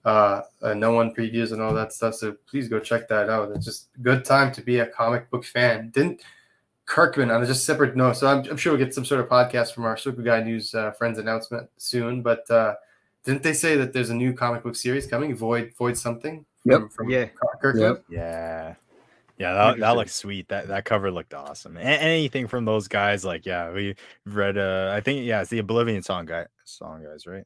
[0.05, 2.17] uh, uh, no one previews and all that stuff.
[2.17, 3.51] So please go check that out.
[3.53, 5.89] It's just a good time to be a comic book fan.
[5.89, 6.21] Didn't
[6.85, 8.19] Kirkman on a just separate note?
[8.19, 10.75] So I'm, I'm sure we'll get some sort of podcast from our Super Guy News
[10.75, 12.21] uh, friends announcement soon.
[12.21, 12.75] But uh,
[13.25, 15.35] didn't they say that there's a new comic book series coming?
[15.35, 16.45] Void Void something.
[16.67, 16.79] Yep.
[16.79, 17.29] From, from Yeah.
[17.63, 17.83] Kirkman.
[17.83, 18.05] Yep.
[18.11, 18.75] Yeah.
[19.39, 20.49] Yeah, that, that looks sweet.
[20.49, 21.77] That that cover looked awesome.
[21.77, 24.57] A- anything from those guys, like yeah, we read.
[24.57, 27.45] Uh, I think yeah, it's the Oblivion song guy, song guys, right?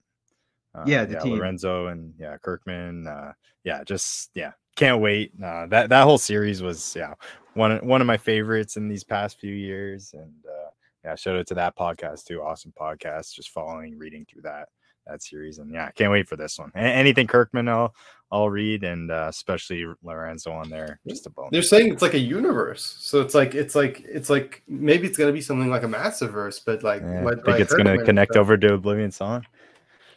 [0.75, 1.35] Uh, Yeah, the team.
[1.39, 3.07] Lorenzo and yeah, Kirkman.
[3.07, 3.33] Uh,
[3.65, 5.33] yeah, just yeah, can't wait.
[5.43, 7.15] Uh, that that whole series was yeah
[7.55, 10.71] one one of my favorites in these past few years, and uh,
[11.05, 12.43] yeah, shout out to that podcast too.
[12.43, 13.35] Awesome podcast.
[13.35, 14.69] Just following, reading through that
[15.09, 16.71] that series, and yeah, can't wait for this one.
[16.75, 17.95] A- anything Kirkman, I'll
[18.31, 21.01] I'll read, and uh, especially Lorenzo on there.
[21.09, 21.51] Just a bonus.
[21.53, 25.17] They're saying it's like a universe, so it's like it's like it's like maybe it's
[25.19, 28.05] gonna be something like a massive verse, but like Yeah, led think by it's gonna
[28.05, 29.45] connect so- over to Oblivion Song.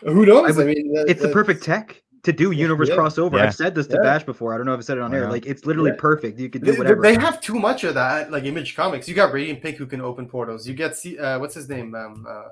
[0.02, 0.58] Who knows?
[0.60, 2.98] I I, mean, that- it's the perfect tech to do universe Yeah.
[2.98, 3.38] crossover.
[3.38, 3.46] Yeah.
[3.46, 4.02] I've said this to Yeah.
[4.04, 4.54] Bash before.
[4.54, 5.22] I don't know if I said it on air.
[5.26, 5.30] know.
[5.32, 5.98] Like it's literally Yeah.
[6.00, 6.40] perfect.
[6.40, 7.02] You could do whatever.
[7.02, 9.08] they have too much of that, like Image Comics.
[9.08, 10.68] You got Radiant Pink who can open portals.
[10.68, 11.96] You get C- uh, what's his name?
[11.96, 12.50] Um, uh,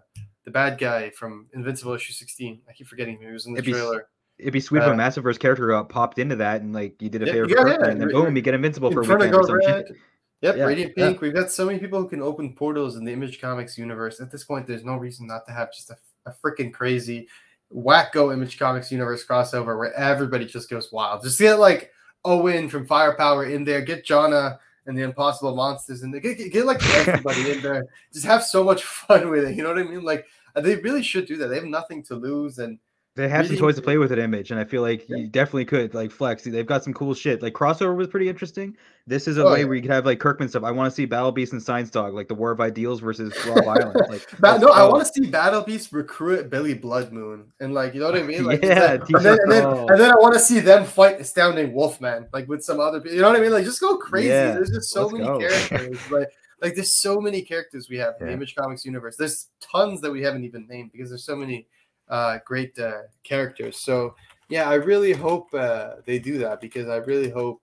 [0.50, 2.62] the bad guy from Invincible issue sixteen.
[2.68, 4.08] I keep forgetting who he was in the It'd be trailer.
[4.40, 7.10] It'd be sweet if uh, a Massiverse character got popped into that and like you
[7.10, 9.04] did a Yeah, favor yeah, for yeah, and then boom, you get Invincible for a
[9.04, 9.88] weekend or Go some Red.
[9.88, 9.98] shit.
[10.42, 10.96] Yep, Yeah, Radiant.
[10.96, 11.22] Pink.
[11.22, 14.22] We've got so many people who can open portals in the Image Comics universe.
[14.22, 17.28] At this point, there's no reason not to have just a, a freaking crazy,
[17.76, 21.22] wacko Image Comics universe crossover where everybody just goes wild.
[21.24, 21.92] Just get like
[22.24, 23.82] Owen from Firepower in there.
[23.82, 24.58] Get Jonna
[24.90, 27.88] and the unpossible monsters and they get, get, get like everybody in there.
[28.12, 29.56] Just have so much fun with it.
[29.56, 30.04] You know what I mean?
[30.04, 30.26] Like
[30.56, 31.48] they really should do that.
[31.48, 32.80] They have nothing to lose and
[33.20, 35.66] they have some toys to play with at Image, and I feel like you definitely
[35.66, 36.44] could like flex.
[36.44, 37.42] They've got some cool shit.
[37.42, 38.76] Like crossover was pretty interesting.
[39.08, 39.66] This is a Oh, way yeah.
[39.66, 40.64] where you could have like Kirkman stuff.
[40.64, 43.34] I want to see Battle Beast and Science Dog, like the War of Ideals versus
[43.46, 44.10] Raw Violence.
[44.10, 47.94] Like Ba- no, I want to see Battle Beast recruit Billy Blood Moon and like
[47.94, 48.44] you know what I mean?
[48.46, 51.74] Like Yeah, and, then, and, then, and then I want to see them fight Astounding
[51.74, 53.16] Wolfman like with some other people.
[53.16, 53.52] You know what I mean?
[53.52, 54.30] Like just go crazy.
[54.30, 55.40] Yeah, There's just so let's many go.
[55.40, 56.00] characters.
[56.12, 56.30] Like
[56.62, 59.16] like there's so many characters we have in the Image Comics universe.
[59.16, 61.68] There's tons that we haven't even named because there's so many
[62.10, 63.78] uh, great uh, characters.
[63.78, 64.16] So
[64.50, 67.62] yeah, I really hope uh, they do that because I really hope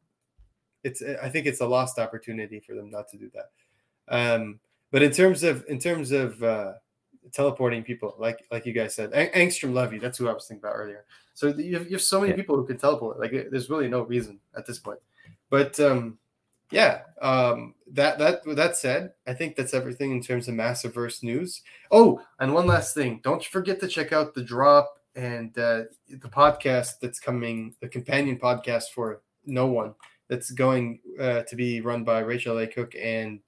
[0.84, 1.02] it's.
[1.22, 3.50] I think it's a lost opportunity for them not to do that.
[4.08, 4.60] Um,
[4.92, 6.74] but in terms of in terms of uh,
[7.32, 10.64] teleporting people, like like you guys said, Ang- Angstrom Levy, that's who I was thinking
[10.64, 11.04] about earlier.
[11.34, 12.36] So you have, you have so many Yeah.
[12.36, 13.18] people who can teleport.
[13.18, 15.00] Like there's really no reason at this point.
[15.50, 16.18] But um,
[16.70, 21.62] yeah, um, that that that said, I think that's everything in terms of Massiverse news.
[21.90, 26.28] Oh, and one last thing, don't forget to check out the drop and uh, the
[26.28, 29.94] podcast that's coming, the companion podcast for No One
[30.28, 32.66] that's going uh, to be run by Rachel A.
[32.66, 33.40] Cook and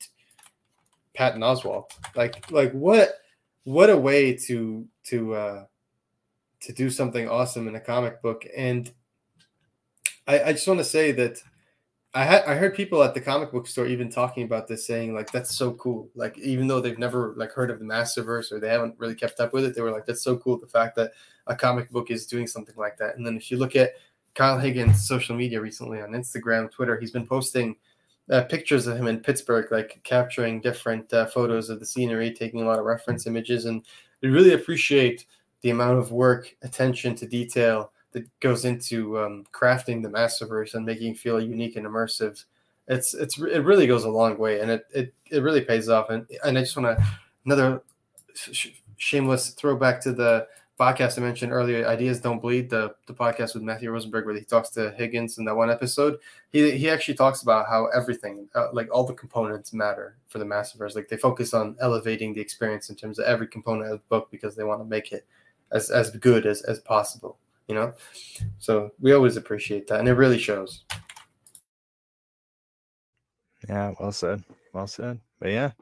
[1.14, 1.90] Patton Oswalt.
[2.14, 3.14] Like like what
[3.64, 5.64] what a way to to uh,
[6.60, 8.90] to do something awesome in a comic book and
[10.28, 11.42] I, I just want to say that
[12.18, 15.14] I had I heard people at the comic book store even talking about this, saying
[15.14, 16.10] like that's so cool.
[16.16, 19.38] Like even though they've never like heard of the Massiverse or they haven't really kept
[19.38, 20.58] up with it, they were like, that's so cool.
[20.58, 21.12] The fact that
[21.46, 23.16] a comic book is doing something like that.
[23.16, 23.92] And then if you look at
[24.34, 27.76] Kyle Higgins' social media recently on Instagram, Twitter, he's been posting
[28.32, 32.62] uh, pictures of him in Pittsburgh, like capturing different uh, photos of the scenery, taking
[32.62, 33.86] a lot of reference images, and
[34.22, 35.24] we really appreciate
[35.60, 40.84] the amount of work, attention to detail that goes into um, crafting the Massiverse and
[40.84, 42.44] making feel unique and immersive.
[42.86, 46.10] It's it's it really goes a long way, and it it, it really pays off.
[46.10, 47.04] And and I just want to
[47.44, 47.82] another
[48.34, 50.46] sh- shameless throwback to the
[50.80, 51.86] podcast I mentioned earlier.
[51.86, 52.70] Ideas don't bleed.
[52.70, 56.18] The the podcast with Matthew Rosenberg, where he talks to Higgins in that one episode.
[56.50, 60.46] He he actually talks about how everything, uh, like all the components, matter for the
[60.46, 60.94] Massiverse.
[60.94, 64.28] Like they focus on elevating the experience in terms of every component of the book
[64.30, 65.26] because they want to make it
[65.72, 67.38] as as good as as possible
[67.68, 67.92] you know
[68.58, 70.84] so we always appreciate that and it really shows
[73.68, 74.42] Yeah, well said.
[74.72, 75.20] Well said.
[75.40, 75.72] But yeah,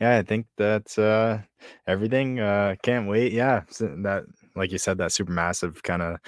[0.00, 1.40] yeah, I think that's uh
[1.86, 2.38] everything.
[2.40, 3.32] Uh can't wait.
[3.32, 4.24] Yeah, that
[4.56, 6.18] like you said, that super massive kind of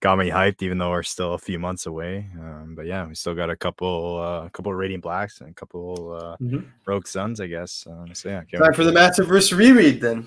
[0.00, 2.28] got me hyped, even though we're still a few months away.
[2.38, 5.54] Um, but yeah, we still got a couple, uh, a couple Radiant Blacks and a
[5.54, 6.66] couple uh, Mhm.
[6.86, 7.86] Rogue Suns, I guess.
[7.88, 10.26] Um, so yeah, time for the Massiverse reread then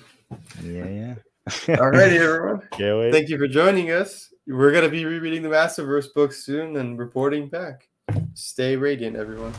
[0.64, 1.14] Yeah,
[1.68, 1.76] yeah.
[1.78, 2.62] all righty everyone
[3.12, 6.98] thank you for joining us we're going to be rereading the Massiverse book soon and
[6.98, 7.88] reporting back.
[8.34, 9.52] Stay radiant everyone